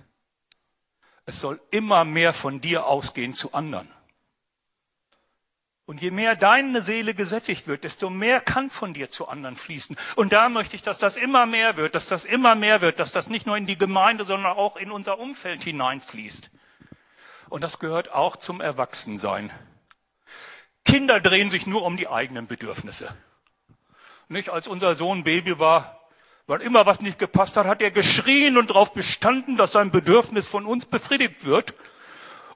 Es 1.31 1.38
soll 1.38 1.61
immer 1.71 2.05
mehr 2.05 2.33
von 2.33 2.61
dir 2.61 2.87
ausgehen 2.87 3.35
zu 3.35 3.55
anderen. 3.55 3.88
Und 5.87 6.03
je 6.03 6.11
mehr 6.11 6.35
deine 6.35 6.83
Seele 6.83 7.14
gesättigt 7.14 7.69
wird, 7.69 7.85
desto 7.85 8.11
mehr 8.11 8.40
kann 8.40 8.69
von 8.69 8.95
dir 8.95 9.11
zu 9.11 9.29
anderen 9.29 9.55
fließen. 9.55 9.97
Und 10.16 10.33
da 10.33 10.49
möchte 10.49 10.75
ich, 10.75 10.83
dass 10.83 10.99
das 10.99 11.16
immer 11.16 11.47
mehr 11.47 11.77
wird, 11.77 11.95
dass 11.95 12.09
das 12.09 12.25
immer 12.25 12.57
mehr 12.57 12.81
wird, 12.81 12.99
dass 12.99 13.12
das 13.12 13.29
nicht 13.29 13.47
nur 13.47 13.57
in 13.57 13.66
die 13.66 13.79
Gemeinde, 13.79 14.25
sondern 14.25 14.57
auch 14.57 14.75
in 14.75 14.90
unser 14.90 15.21
Umfeld 15.21 15.62
hineinfließt. 15.62 16.51
Und 17.49 17.62
das 17.62 17.79
gehört 17.79 18.11
auch 18.11 18.35
zum 18.35 18.61
Erwachsensein. 18.61 19.53
Kinder 20.85 21.21
drehen 21.21 21.49
sich 21.49 21.64
nur 21.64 21.85
um 21.85 21.97
die 21.97 22.09
eigenen 22.09 22.49
Bedürfnisse. 22.49 23.16
Nicht, 24.27 24.49
als 24.51 24.66
unser 24.66 24.97
Sohn 24.97 25.23
Baby 25.23 25.61
war, 25.61 26.00
weil 26.46 26.62
immer 26.62 26.87
was 26.87 27.00
nicht 27.00 27.18
gepasst 27.18 27.57
hat, 27.57 27.66
hat 27.66 27.83
er 27.83 27.90
geschrien 27.90 28.57
und 28.57 28.70
darauf 28.70 28.92
bestanden, 28.92 29.57
dass 29.57 29.72
sein 29.72 29.90
Bedürfnis 29.90 30.48
von 30.48 30.66
uns 30.66 30.87
befriedigt 30.87 31.44
wird. 31.44 31.74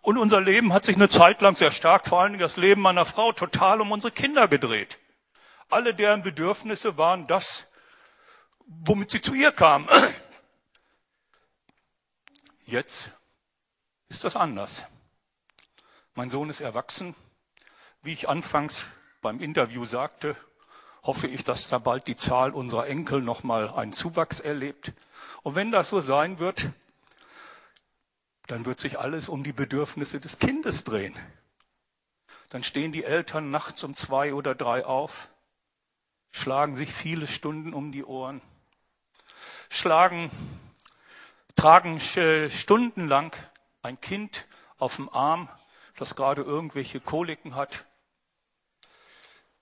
Und 0.01 0.18
unser 0.18 0.40
Leben 0.40 0.73
hat 0.73 0.85
sich 0.85 0.97
eine 0.97 1.09
Zeit 1.09 1.40
lang 1.40 1.57
sehr 1.57 1.73
stark, 1.73 2.07
vor 2.07 2.20
allem 2.20 2.38
das 2.38 2.57
Leben 2.57 2.83
meiner 2.83 3.07
Frau, 3.07 3.33
total 3.33 3.81
um 3.81 3.92
unsere 3.92 4.12
Kinder 4.12 4.49
gedreht. 4.49 4.99
Alle 5.70 5.94
deren 5.94 6.23
Bedürfnisse 6.23 6.99
waren 6.99 7.27
das, 7.27 7.66
womit 8.66 9.11
sie 9.11 9.20
zu 9.20 9.35
ihr 9.35 9.53
kamen. 9.53 9.88
Jetzt 12.66 13.11
ist 14.09 14.25
das 14.25 14.37
anders. 14.37 14.85
Mein 16.14 16.31
Sohn 16.31 16.51
ist 16.51 16.61
erwachsen. 16.61 17.14
Wie 18.03 18.12
ich 18.12 18.29
anfangs 18.29 18.85
beim 19.23 19.40
Interview 19.40 19.85
sagte, 19.85 20.37
hoffe 21.05 21.29
ich, 21.29 21.45
dass 21.45 21.69
da 21.69 21.79
bald 21.79 22.09
die 22.09 22.17
Zahl 22.17 22.51
unserer 22.51 22.87
Enkel 22.87 23.21
nochmal 23.21 23.69
einen 23.71 23.93
Zuwachs 23.93 24.40
erlebt. 24.40 24.93
Und 25.43 25.55
wenn 25.55 25.71
das 25.71 25.90
so 25.90 26.01
sein 26.01 26.38
wird, 26.38 26.71
dann 28.47 28.64
wird 28.64 28.81
sich 28.81 28.99
alles 28.99 29.29
um 29.29 29.45
die 29.45 29.53
Bedürfnisse 29.53 30.19
des 30.19 30.38
Kindes 30.38 30.85
drehen. 30.85 31.14
Dann 32.49 32.64
stehen 32.64 32.93
die 32.93 33.05
Eltern 33.05 33.51
nachts 33.51 33.85
um 33.85 33.97
zwei 33.97 34.35
oder 34.35 34.55
drei 34.55 34.85
auf, 34.85 35.29
schlagen 36.31 36.75
sich 36.75 36.93
viele 36.93 37.27
Stunden 37.27 37.75
um 37.75 37.93
die 37.93 38.05
Ohren, 38.05 38.40
schlagen, 39.69 40.31
tragen 41.57 42.01
stundenlang 42.01 43.33
ein 43.83 44.01
Kind 44.01 44.47
auf 44.79 44.97
dem 44.97 45.09
Arm, 45.09 45.49
das 45.97 46.17
gerade 46.17 46.43
irgendwelche 46.43 47.01
Koliken 47.01 47.55
hat. 47.55 47.85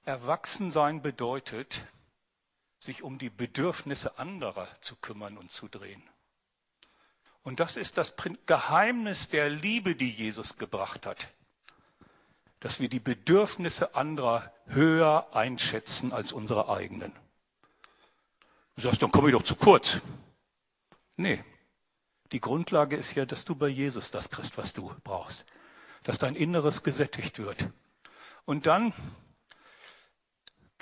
Erwachsensein 0.05 1.01
bedeutet, 1.03 1.87
sich 2.79 3.03
um 3.03 3.19
die 3.19 3.31
Bedürfnisse 3.31 4.19
anderer 4.19 4.69
zu 4.81 4.97
kümmern 4.97 5.39
und 5.39 5.51
zu 5.51 5.69
drehen. 5.69 6.03
Und 7.43 7.61
das 7.61 7.77
ist 7.77 7.99
das 7.99 8.15
Geheimnis 8.47 9.29
der 9.29 9.51
Liebe, 9.51 9.95
die 9.95 10.11
Jesus 10.11 10.57
gebracht 10.57 11.07
hat. 11.07 11.29
Dass 12.59 12.81
wir 12.81 12.89
die 12.89 13.01
Bedürfnisse 13.01 13.95
anderer 13.95 14.53
höher 14.67 15.29
einschätzen 15.35 16.13
als 16.13 16.33
unsere 16.33 16.69
eigenen. 16.69 17.13
Du 18.77 18.83
sagst, 18.83 19.03
dann 19.03 19.13
komme 19.13 19.29
ich 19.29 19.35
doch 19.35 19.43
zu 19.43 19.57
kurz. 19.57 19.99
Nee. 21.17 21.45
Die 22.31 22.41
Grundlage 22.41 22.97
ist 22.97 23.15
ja, 23.15 23.27
dass 23.27 23.45
du 23.45 23.55
bei 23.55 23.69
Jesus 23.69 24.11
das 24.11 24.31
kriegst, 24.31 24.57
was 24.57 24.73
du 24.73 24.95
brauchst. 25.05 25.45
Dass 26.03 26.19
dein 26.19 26.35
Inneres 26.35 26.83
gesättigt 26.83 27.39
wird. 27.39 27.69
Und 28.45 28.67
dann 28.67 28.93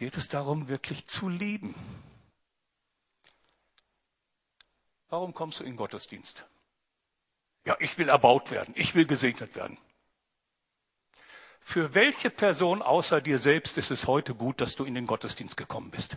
geht 0.00 0.16
es 0.16 0.28
darum, 0.28 0.68
wirklich 0.70 1.06
zu 1.06 1.28
lieben. 1.28 1.74
Warum 5.10 5.34
kommst 5.34 5.60
du 5.60 5.64
in 5.64 5.76
Gottesdienst? 5.76 6.46
Ja, 7.66 7.76
ich 7.80 7.98
will 7.98 8.08
erbaut 8.08 8.50
werden. 8.50 8.72
Ich 8.78 8.94
will 8.94 9.04
gesegnet 9.04 9.54
werden. 9.54 9.76
Für 11.60 11.92
welche 11.92 12.30
Person 12.30 12.80
außer 12.80 13.20
dir 13.20 13.38
selbst 13.38 13.76
ist 13.76 13.90
es 13.90 14.06
heute 14.06 14.34
gut, 14.34 14.62
dass 14.62 14.74
du 14.74 14.86
in 14.86 14.94
den 14.94 15.06
Gottesdienst 15.06 15.58
gekommen 15.58 15.90
bist? 15.90 16.16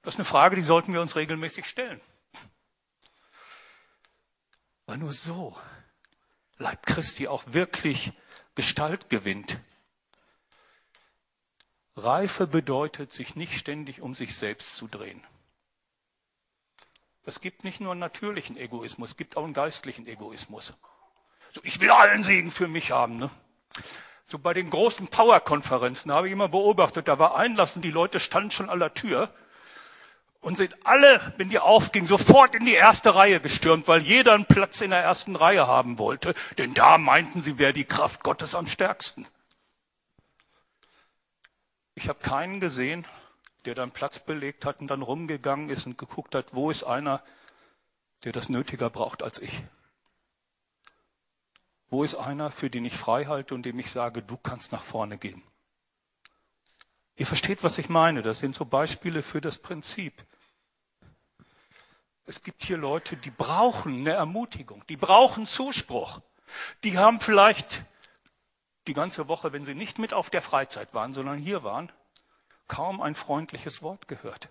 Das 0.00 0.14
ist 0.14 0.18
eine 0.18 0.24
Frage, 0.24 0.56
die 0.56 0.62
sollten 0.62 0.94
wir 0.94 1.02
uns 1.02 1.14
regelmäßig 1.14 1.66
stellen. 1.66 2.00
Weil 4.86 4.96
nur 4.96 5.12
so 5.12 5.60
Leib 6.56 6.86
Christi 6.86 7.28
auch 7.28 7.44
wirklich 7.48 8.14
Gestalt 8.54 9.10
gewinnt. 9.10 9.60
Reife 11.96 12.46
bedeutet, 12.46 13.12
sich 13.12 13.36
nicht 13.36 13.54
ständig 13.54 14.02
um 14.02 14.14
sich 14.14 14.36
selbst 14.36 14.76
zu 14.76 14.86
drehen. 14.86 15.24
Es 17.24 17.40
gibt 17.40 17.64
nicht 17.64 17.80
nur 17.80 17.92
einen 17.92 18.00
natürlichen 18.00 18.56
Egoismus, 18.56 19.10
es 19.10 19.16
gibt 19.16 19.36
auch 19.36 19.44
einen 19.44 19.54
geistlichen 19.54 20.06
Egoismus. 20.06 20.74
So, 21.50 21.60
ich 21.64 21.80
will 21.80 21.90
allen 21.90 22.22
Segen 22.22 22.50
für 22.50 22.68
mich 22.68 22.92
haben. 22.92 23.16
Ne? 23.16 23.30
So 24.24 24.38
bei 24.38 24.52
den 24.52 24.70
großen 24.70 25.08
Power-Konferenzen 25.08 26.12
habe 26.12 26.28
ich 26.28 26.32
immer 26.32 26.48
beobachtet, 26.48 27.08
da 27.08 27.18
war 27.18 27.36
Einlass 27.36 27.76
und 27.76 27.82
die 27.82 27.90
Leute 27.90 28.20
standen 28.20 28.50
schon 28.50 28.70
an 28.70 28.78
der 28.78 28.94
Tür 28.94 29.32
und 30.40 30.58
sind 30.58 30.86
alle, 30.86 31.32
wenn 31.38 31.48
die 31.48 31.58
aufging, 31.58 32.06
sofort 32.06 32.54
in 32.54 32.64
die 32.64 32.74
erste 32.74 33.14
Reihe 33.14 33.40
gestürmt, 33.40 33.88
weil 33.88 34.02
jeder 34.02 34.34
einen 34.34 34.46
Platz 34.46 34.80
in 34.80 34.90
der 34.90 35.00
ersten 35.00 35.34
Reihe 35.34 35.66
haben 35.66 35.98
wollte, 35.98 36.34
denn 36.58 36.74
da 36.74 36.98
meinten 36.98 37.40
sie, 37.40 37.58
wäre 37.58 37.72
die 37.72 37.84
Kraft 37.84 38.22
Gottes 38.22 38.54
am 38.54 38.68
stärksten. 38.68 39.26
Ich 41.96 42.10
habe 42.10 42.20
keinen 42.20 42.60
gesehen, 42.60 43.06
der 43.64 43.74
dann 43.74 43.90
Platz 43.90 44.18
belegt 44.18 44.66
hat 44.66 44.80
und 44.80 44.88
dann 44.88 45.00
rumgegangen 45.00 45.70
ist 45.70 45.86
und 45.86 45.96
geguckt 45.96 46.34
hat, 46.34 46.54
wo 46.54 46.70
ist 46.70 46.84
einer, 46.84 47.24
der 48.22 48.32
das 48.32 48.50
nötiger 48.50 48.90
braucht 48.90 49.22
als 49.22 49.38
ich? 49.38 49.64
Wo 51.88 52.04
ist 52.04 52.14
einer, 52.14 52.50
für 52.50 52.68
den 52.68 52.84
ich 52.84 52.94
frei 52.94 53.24
halte 53.24 53.54
und 53.54 53.64
dem 53.64 53.78
ich 53.78 53.90
sage, 53.90 54.22
du 54.22 54.36
kannst 54.36 54.72
nach 54.72 54.82
vorne 54.82 55.16
gehen? 55.16 55.42
Ihr 57.16 57.26
versteht, 57.26 57.64
was 57.64 57.78
ich 57.78 57.88
meine. 57.88 58.20
Das 58.20 58.40
sind 58.40 58.54
so 58.54 58.66
Beispiele 58.66 59.22
für 59.22 59.40
das 59.40 59.56
Prinzip. 59.56 60.22
Es 62.26 62.42
gibt 62.42 62.62
hier 62.62 62.76
Leute, 62.76 63.16
die 63.16 63.30
brauchen 63.30 64.00
eine 64.00 64.12
Ermutigung, 64.12 64.84
die 64.88 64.98
brauchen 64.98 65.46
Zuspruch. 65.46 66.20
Die 66.84 66.98
haben 66.98 67.20
vielleicht 67.20 67.84
die 68.86 68.94
ganze 68.94 69.28
Woche, 69.28 69.52
wenn 69.52 69.64
sie 69.64 69.74
nicht 69.74 69.98
mit 69.98 70.12
auf 70.12 70.30
der 70.30 70.42
Freizeit 70.42 70.94
waren, 70.94 71.12
sondern 71.12 71.38
hier 71.38 71.62
waren, 71.62 71.90
kaum 72.68 73.00
ein 73.00 73.14
freundliches 73.14 73.82
Wort 73.82 74.08
gehört. 74.08 74.48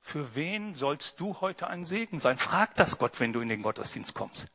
Für 0.00 0.34
wen 0.34 0.74
sollst 0.74 1.20
du 1.20 1.40
heute 1.40 1.66
ein 1.66 1.84
Segen 1.84 2.18
sein? 2.18 2.38
Frag 2.38 2.74
das 2.76 2.98
Gott, 2.98 3.20
wenn 3.20 3.32
du 3.32 3.40
in 3.40 3.48
den 3.48 3.62
Gottesdienst 3.62 4.14
kommst. 4.14 4.46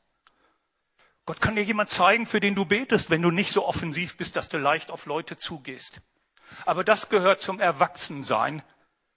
Gott 1.26 1.42
kann 1.42 1.56
dir 1.56 1.64
jemand 1.64 1.90
zeigen, 1.90 2.26
für 2.26 2.40
den 2.40 2.56
du 2.56 2.66
betest, 2.66 3.10
wenn 3.10 3.22
du 3.22 3.32
nicht 3.32 3.52
so 3.52 3.66
offensiv 3.66 4.18
bist, 4.18 4.36
dass 4.36 4.50
du 4.50 4.58
leicht 4.58 4.92
auf 4.92 5.06
Leute 5.06 5.38
zugehst. 5.38 6.02
Aber 6.66 6.84
das 6.84 7.10
gehört 7.10 7.42
zum 7.42 7.60
Erwachsensein, 7.60 8.62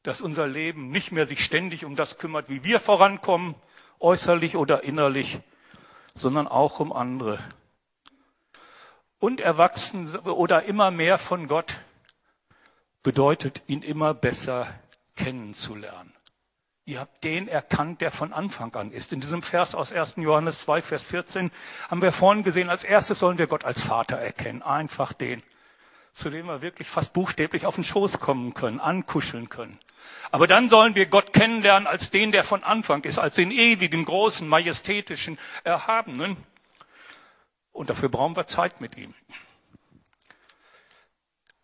dass 0.03 0.21
unser 0.21 0.47
Leben 0.47 0.91
nicht 0.91 1.13
mehr 1.13 1.27
sich 1.27 1.45
ständig 1.45 1.85
um 1.85 1.97
das 1.97 2.17
kümmert, 2.19 2.49
wie 2.49 2.65
wir 2.65 2.81
vorankommen, 2.81 3.55
äußerlich 4.01 4.57
oder 4.57 4.85
innerlich, 4.85 5.41
sondern 6.15 6.49
auch 6.49 6.81
um 6.81 6.93
andere. 6.93 7.39
Und 9.19 9.41
erwachsen 9.41 10.15
oder 10.17 10.65
immer 10.65 10.91
mehr 10.91 11.19
von 11.19 11.49
Gott 11.49 11.77
bedeutet, 13.03 13.63
ihn 13.67 13.83
immer 13.83 14.15
besser 14.15 14.73
kennenzulernen. 15.17 16.15
Ihr 16.85 17.01
habt 17.01 17.23
den 17.23 17.49
erkannt, 17.49 18.01
der 18.01 18.11
von 18.11 18.33
Anfang 18.33 18.75
an 18.75 18.93
ist. 18.93 19.13
In 19.13 19.21
diesem 19.21 19.43
Vers 19.43 19.75
aus 19.75 19.93
1. 19.93 20.15
Johannes 20.17 20.61
2, 20.61 20.81
Vers 20.81 21.05
14 21.05 21.51
haben 21.91 22.01
wir 22.01 22.13
vorhin 22.13 22.45
gesehen, 22.45 22.71
als 22.71 22.83
erstes 22.83 23.19
sollen 23.19 23.37
wir 23.37 23.47
Gott 23.47 23.65
als 23.65 23.83
Vater 23.83 24.17
erkennen. 24.17 24.63
Einfach 24.63 25.13
den, 25.13 25.43
zu 26.15 26.31
dem 26.31 26.47
wir 26.47 26.63
wirklich 26.63 26.89
fast 26.89 27.13
buchstäblich 27.13 27.67
auf 27.67 27.75
den 27.75 27.85
Schoß 27.85 28.21
kommen 28.21 28.55
können, 28.55 28.81
ankuscheln 28.81 29.51
können. 29.51 29.79
Aber 30.31 30.47
dann 30.47 30.71
sollen 30.71 30.95
wir 30.95 31.05
Gott 31.07 31.35
kennenlernen 31.35 31.87
als 31.87 32.11
den, 32.11 32.33
der 32.33 32.45
von 32.45 32.63
Anfang 32.63 33.05
ist, 33.05 33.19
als 33.19 33.35
den 33.35 33.51
ewigen, 33.51 34.07
großen, 34.07 34.49
majestätischen, 34.49 35.39
erhabenen. 35.65 36.39
Und 37.79 37.91
dafür 37.91 38.09
brauchen 38.09 38.35
wir 38.35 38.49
Zeit 38.49 38.81
mit 38.81 38.97
ihm. 38.97 39.15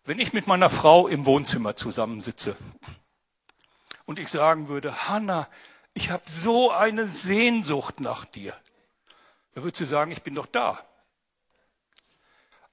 Wenn 0.05 0.17
ich 0.17 0.31
mit 0.31 0.47
meiner 0.47 0.69
Frau 0.69 1.09
im 1.09 1.25
Wohnzimmer 1.25 1.75
zusammensitze 1.75 2.55
und 4.05 4.17
ich 4.17 4.29
sagen 4.29 4.69
würde, 4.69 5.09
Hanna, 5.09 5.49
ich 5.93 6.11
habe 6.11 6.23
so 6.25 6.71
eine 6.71 7.09
Sehnsucht 7.09 7.99
nach 7.99 8.23
dir, 8.23 8.55
dann 9.53 9.65
würde 9.65 9.77
sie 9.77 9.85
sagen, 9.85 10.09
ich 10.09 10.23
bin 10.23 10.35
doch 10.35 10.45
da. 10.45 10.79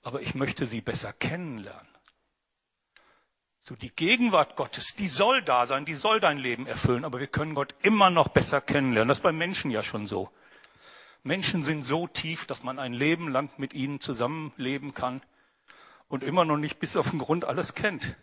Aber 0.05 0.20
ich 0.20 0.36
möchte 0.36 0.64
sie 0.64 0.80
besser 0.80 1.12
kennenlernen. 1.12 1.88
So 3.64 3.74
die 3.74 3.90
Gegenwart 3.90 4.55
Gottes, 4.55 4.95
die 4.95 5.09
soll 5.09 5.43
da 5.43 5.66
sein, 5.66 5.84
die 5.84 5.97
soll 5.97 6.20
dein 6.20 6.38
Leben 6.38 6.68
erfüllen, 6.68 7.05
aber 7.05 7.18
wir 7.18 7.26
können 7.26 7.57
Gott 7.57 7.74
immer 7.82 8.09
noch 8.09 8.28
besser 8.28 8.61
kennenlernen. 8.61 9.09
Das 9.09 9.18
ist 9.18 9.24
bei 9.24 9.32
Menschen 9.32 9.72
ja 9.72 9.82
schon 9.82 10.07
so. 10.07 10.30
Menschen 11.23 11.62
sind 11.62 11.83
so 11.83 12.07
tief, 12.07 12.47
dass 12.47 12.62
man 12.62 12.79
ein 12.79 12.93
Leben 12.93 13.29
lang 13.29 13.51
mit 13.57 13.75
ihnen 13.75 14.01
zusammenleben 14.01 14.95
kann 14.95 15.23
und 16.09 16.25
immer 16.25 16.45
noch 16.45 16.57
nicht 16.57 16.79
bis 16.79 16.97
auf 16.97 17.11
den 17.11 17.20
Grund 17.20 17.45
alles 17.45 17.75
kennt. 17.75 18.16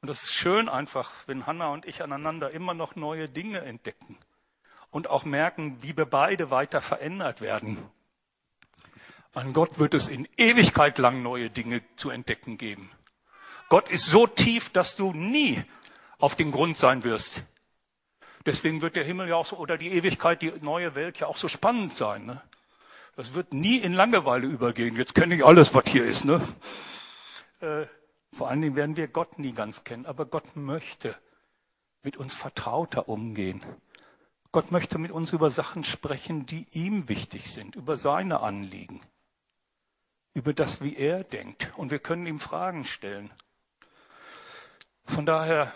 Und 0.00 0.08
das 0.08 0.24
ist 0.24 0.32
schön 0.32 0.68
einfach, 0.68 1.12
wenn 1.26 1.46
Hannah 1.46 1.68
und 1.68 1.86
ich 1.86 2.02
aneinander 2.02 2.50
immer 2.50 2.74
noch 2.74 2.96
neue 2.96 3.28
Dinge 3.28 3.60
entdecken 3.60 4.18
und 4.90 5.08
auch 5.08 5.24
merken, 5.24 5.82
wie 5.82 5.96
wir 5.96 6.06
beide 6.06 6.50
weiter 6.50 6.80
verändert 6.80 7.40
werden. 7.40 7.78
An 9.32 9.52
Gott 9.52 9.78
wird 9.78 9.94
es 9.94 10.08
in 10.08 10.26
Ewigkeit 10.36 10.98
lang 10.98 11.22
neue 11.22 11.50
Dinge 11.50 11.82
zu 11.94 12.10
entdecken 12.10 12.58
geben. 12.58 12.90
Gott 13.68 13.88
ist 13.88 14.06
so 14.06 14.26
tief, 14.26 14.70
dass 14.70 14.96
du 14.96 15.12
nie 15.12 15.62
auf 16.18 16.34
den 16.34 16.50
Grund 16.50 16.76
sein 16.76 17.04
wirst. 17.04 17.44
Deswegen 18.46 18.80
wird 18.80 18.96
der 18.96 19.04
Himmel 19.04 19.28
ja 19.28 19.36
auch 19.36 19.46
so, 19.46 19.56
oder 19.56 19.76
die 19.76 19.92
Ewigkeit, 19.92 20.40
die 20.42 20.52
neue 20.60 20.94
Welt 20.94 21.18
ja 21.18 21.26
auch 21.26 21.36
so 21.36 21.48
spannend 21.48 21.92
sein. 21.92 22.24
Ne? 22.24 22.40
Das 23.16 23.34
wird 23.34 23.52
nie 23.52 23.78
in 23.78 23.92
Langeweile 23.92 24.46
übergehen. 24.46 24.96
Jetzt 24.96 25.14
kenne 25.14 25.34
ich 25.34 25.44
alles, 25.44 25.74
was 25.74 25.84
hier 25.86 26.06
ist. 26.06 26.24
Ne? 26.24 26.40
Äh, 27.60 27.86
vor 28.32 28.48
allen 28.48 28.62
Dingen 28.62 28.76
werden 28.76 28.96
wir 28.96 29.08
Gott 29.08 29.38
nie 29.38 29.52
ganz 29.52 29.84
kennen, 29.84 30.06
aber 30.06 30.24
Gott 30.24 30.56
möchte 30.56 31.16
mit 32.02 32.16
uns 32.16 32.34
vertrauter 32.34 33.08
umgehen. 33.08 33.62
Gott 34.52 34.72
möchte 34.72 34.98
mit 34.98 35.10
uns 35.10 35.32
über 35.32 35.50
Sachen 35.50 35.84
sprechen, 35.84 36.46
die 36.46 36.66
ihm 36.72 37.08
wichtig 37.08 37.52
sind, 37.52 37.76
über 37.76 37.96
seine 37.96 38.40
Anliegen, 38.40 39.00
über 40.34 40.54
das, 40.54 40.80
wie 40.80 40.96
er 40.96 41.22
denkt. 41.22 41.72
Und 41.76 41.90
wir 41.90 41.98
können 41.98 42.26
ihm 42.26 42.38
Fragen 42.38 42.84
stellen. 42.84 43.30
Von 45.04 45.26
daher, 45.26 45.72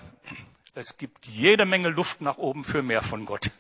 es 0.74 0.96
gibt 0.96 1.26
jede 1.26 1.64
Menge 1.64 1.88
Luft 1.88 2.20
nach 2.20 2.36
oben 2.36 2.64
für 2.64 2.82
mehr 2.82 3.02
von 3.02 3.24
Gott. 3.24 3.50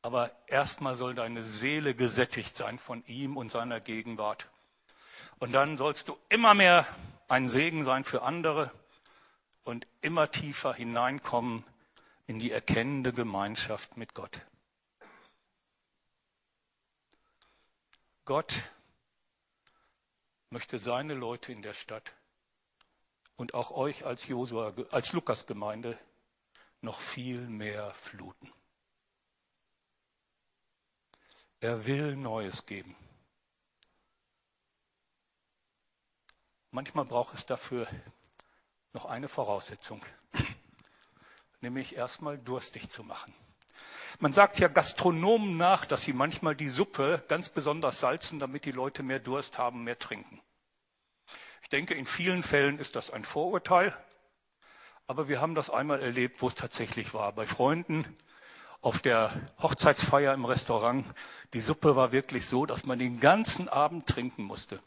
Aber 0.00 0.30
erstmal 0.46 0.94
soll 0.94 1.14
deine 1.14 1.42
Seele 1.42 1.94
gesättigt 1.94 2.56
sein 2.56 2.78
von 2.78 3.04
ihm 3.06 3.36
und 3.36 3.50
seiner 3.50 3.80
Gegenwart. 3.80 4.48
Und 5.38 5.52
dann 5.52 5.76
sollst 5.76 6.08
du 6.08 6.16
immer 6.28 6.54
mehr 6.54 6.86
ein 7.28 7.48
Segen 7.48 7.84
sein 7.84 8.04
für 8.04 8.22
andere 8.22 8.70
und 9.64 9.86
immer 10.00 10.30
tiefer 10.30 10.72
hineinkommen 10.74 11.64
in 12.26 12.38
die 12.38 12.52
erkennende 12.52 13.12
Gemeinschaft 13.12 13.96
mit 13.96 14.14
Gott. 14.14 14.40
Gott 18.24 18.62
möchte 20.50 20.78
seine 20.78 21.14
Leute 21.14 21.50
in 21.50 21.62
der 21.62 21.72
Stadt 21.72 22.12
und 23.42 23.54
auch 23.54 23.72
euch 23.72 24.06
als 24.06 24.28
Josua, 24.28 24.72
als 24.92 25.12
Lukas-Gemeinde 25.14 25.98
noch 26.80 27.00
viel 27.00 27.40
mehr 27.48 27.92
fluten. 27.92 28.52
Er 31.58 31.84
will 31.84 32.14
Neues 32.14 32.66
geben. 32.66 32.94
Manchmal 36.70 37.04
braucht 37.04 37.34
es 37.34 37.44
dafür 37.44 37.88
noch 38.92 39.06
eine 39.06 39.26
Voraussetzung, 39.26 40.06
nämlich 41.60 41.96
erstmal 41.96 42.38
durstig 42.38 42.90
zu 42.90 43.02
machen. 43.02 43.34
Man 44.20 44.32
sagt 44.32 44.60
ja 44.60 44.68
Gastronomen 44.68 45.56
nach, 45.56 45.84
dass 45.84 46.02
sie 46.02 46.12
manchmal 46.12 46.54
die 46.54 46.68
Suppe 46.68 47.24
ganz 47.26 47.48
besonders 47.48 47.98
salzen, 47.98 48.38
damit 48.38 48.66
die 48.66 48.70
Leute 48.70 49.02
mehr 49.02 49.18
Durst 49.18 49.58
haben, 49.58 49.82
mehr 49.82 49.98
trinken. 49.98 50.40
Ich 51.62 51.68
denke, 51.68 51.94
in 51.94 52.04
vielen 52.04 52.42
Fällen 52.42 52.78
ist 52.78 52.96
das 52.96 53.10
ein 53.10 53.24
Vorurteil, 53.24 53.96
aber 55.06 55.28
wir 55.28 55.40
haben 55.40 55.54
das 55.54 55.70
einmal 55.70 56.02
erlebt, 56.02 56.42
wo 56.42 56.48
es 56.48 56.54
tatsächlich 56.54 57.14
war. 57.14 57.32
Bei 57.32 57.46
Freunden 57.46 58.04
auf 58.82 58.98
der 58.98 59.32
Hochzeitsfeier 59.62 60.34
im 60.34 60.44
Restaurant, 60.44 61.06
die 61.54 61.60
Suppe 61.60 61.96
war 61.96 62.12
wirklich 62.12 62.46
so, 62.46 62.66
dass 62.66 62.84
man 62.84 62.98
den 62.98 63.20
ganzen 63.20 63.68
Abend 63.68 64.08
trinken 64.08 64.42
musste. 64.42 64.80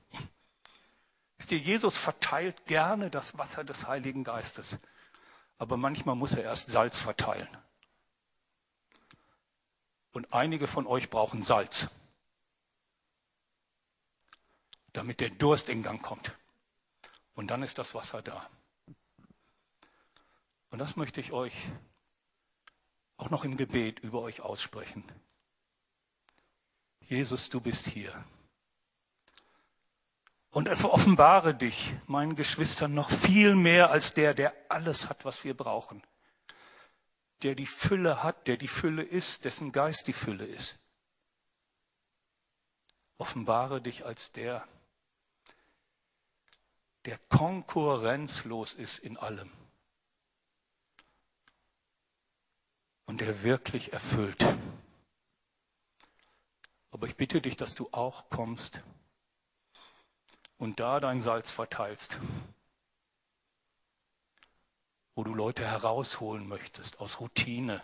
Wisst 1.38 1.52
ihr, 1.52 1.58
Jesus 1.58 1.98
verteilt 1.98 2.66
gerne 2.66 3.10
das 3.10 3.38
Wasser 3.38 3.64
des 3.64 3.88
Heiligen 3.88 4.24
Geistes. 4.24 4.78
Aber 5.58 5.78
manchmal 5.78 6.16
muss 6.16 6.34
er 6.34 6.44
erst 6.44 6.70
Salz 6.70 7.00
verteilen. 7.00 7.48
Und 10.12 10.34
einige 10.34 10.68
von 10.68 10.88
euch 10.88 11.10
brauchen 11.10 11.42
Salz, 11.42 11.88
damit 14.94 15.20
der 15.20 15.30
Durst 15.30 15.68
in 15.70 15.84
Gang 15.84 16.02
kommt. 16.02 16.38
Und 17.36 17.52
dann 17.52 17.64
ist 17.64 17.78
das 17.78 17.94
Wasser 17.94 18.22
da. 18.22 18.50
Und 20.70 20.80
das 20.80 20.96
möchte 20.96 21.20
ich 21.20 21.32
euch 21.32 21.54
auch 23.18 23.30
noch 23.30 23.44
im 23.44 23.56
Gebet 23.58 24.00
über 24.00 24.22
euch 24.22 24.42
aussprechen. 24.42 25.04
Jesus, 27.02 27.50
du 27.50 27.62
bist 27.62 27.88
hier. 27.88 28.26
Und 30.50 30.70
offenbare 30.86 31.54
dich 31.54 31.94
meinen 32.08 32.36
Geschwistern 32.36 32.94
noch 32.94 33.12
viel 33.12 33.56
mehr 33.56 33.92
als 33.92 34.14
der, 34.14 34.34
der 34.34 34.54
alles 34.70 35.10
hat, 35.10 35.26
was 35.26 35.44
wir 35.44 35.56
brauchen. 35.56 36.02
Der 37.44 37.56
die 37.56 37.66
Fülle 37.66 38.24
hat, 38.24 38.48
der 38.48 38.56
die 38.58 38.70
Fülle 38.70 39.04
ist, 39.04 39.44
dessen 39.44 39.72
Geist 39.74 40.08
die 40.08 40.14
Fülle 40.14 40.46
ist. 40.46 40.80
Offenbare 43.18 43.82
dich 43.82 44.06
als 44.06 44.32
der, 44.32 44.68
der 47.06 47.20
konkurrenzlos 47.30 48.74
ist 48.74 49.00
in 49.00 49.18
allem. 49.18 49.52
Und 53.06 53.22
der 53.22 53.44
wirklich 53.44 53.94
erfüllt. 53.94 54.44
Aber 56.90 57.08
ich 57.08 57.16
bitte 57.16 57.42
dich, 57.42 57.56
dass 57.56 57.76
du 57.76 57.90
auch 57.92 58.30
kommst 58.30 58.82
und 60.58 60.80
da 60.80 61.00
dein 61.00 61.22
Salz 61.22 61.52
verteilst, 61.52 62.18
wo 65.14 65.24
du 65.24 65.36
Leute 65.36 65.68
herausholen 65.68 66.48
möchtest 66.48 67.00
aus 67.00 67.20
Routine, 67.20 67.84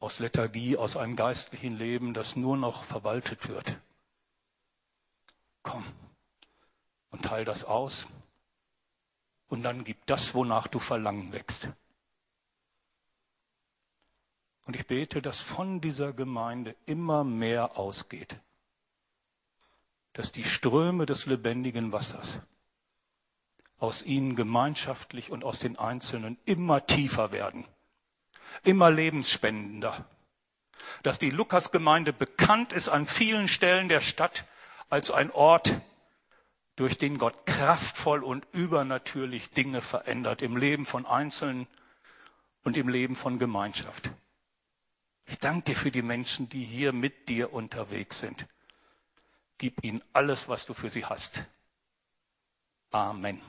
aus 0.00 0.18
Lethargie, 0.18 0.76
aus 0.76 0.96
einem 0.96 1.14
geistlichen 1.14 1.76
Leben, 1.76 2.14
das 2.14 2.34
nur 2.34 2.56
noch 2.56 2.82
verwaltet 2.82 3.48
wird. 3.48 3.78
Komm 5.62 5.84
und 7.14 7.24
teil 7.24 7.44
das 7.44 7.62
aus. 7.62 8.06
Und 9.46 9.62
dann 9.62 9.84
gib 9.84 10.04
das, 10.06 10.34
wonach 10.34 10.66
du 10.66 10.80
Verlangen 10.80 11.32
wächst. 11.32 11.68
Und 14.66 14.74
ich 14.74 14.88
bete, 14.88 15.22
dass 15.22 15.38
von 15.38 15.80
dieser 15.80 16.12
Gemeinde 16.12 16.74
immer 16.86 17.22
mehr 17.22 17.78
ausgeht. 17.78 18.40
Dass 20.12 20.32
die 20.32 20.42
Ströme 20.42 21.06
des 21.06 21.26
lebendigen 21.26 21.92
Wassers 21.92 22.40
aus 23.78 24.02
ihnen 24.02 24.34
gemeinschaftlich 24.34 25.30
und 25.30 25.44
aus 25.44 25.60
den 25.60 25.78
Einzelnen 25.78 26.36
immer 26.46 26.84
tiefer 26.84 27.30
werden, 27.30 27.64
immer 28.64 28.90
lebensspendender, 28.90 30.04
dass 31.04 31.20
die 31.20 31.30
Lukasgemeinde 31.30 32.12
bekannt 32.12 32.72
ist 32.72 32.88
an 32.88 33.06
vielen 33.06 33.46
Stellen 33.46 33.88
der 33.88 34.00
Stadt 34.00 34.46
als 34.90 35.12
ein 35.12 35.30
Ort, 35.30 35.80
durch 36.76 36.96
den 36.96 37.18
Gott 37.18 37.46
kraftvoll 37.46 38.24
und 38.24 38.46
übernatürlich 38.52 39.50
Dinge 39.50 39.80
verändert 39.80 40.42
im 40.42 40.56
Leben 40.56 40.84
von 40.84 41.06
Einzelnen 41.06 41.66
und 42.64 42.76
im 42.76 42.88
Leben 42.88 43.14
von 43.14 43.38
Gemeinschaft. 43.38 44.10
Ich 45.26 45.38
danke 45.38 45.64
dir 45.64 45.76
für 45.76 45.90
die 45.90 46.02
Menschen, 46.02 46.48
die 46.48 46.64
hier 46.64 46.92
mit 46.92 47.28
dir 47.28 47.52
unterwegs 47.52 48.20
sind. 48.20 48.46
Gib 49.58 49.84
ihnen 49.84 50.02
alles, 50.12 50.48
was 50.48 50.66
du 50.66 50.74
für 50.74 50.90
sie 50.90 51.04
hast. 51.04 51.44
Amen. 52.90 53.40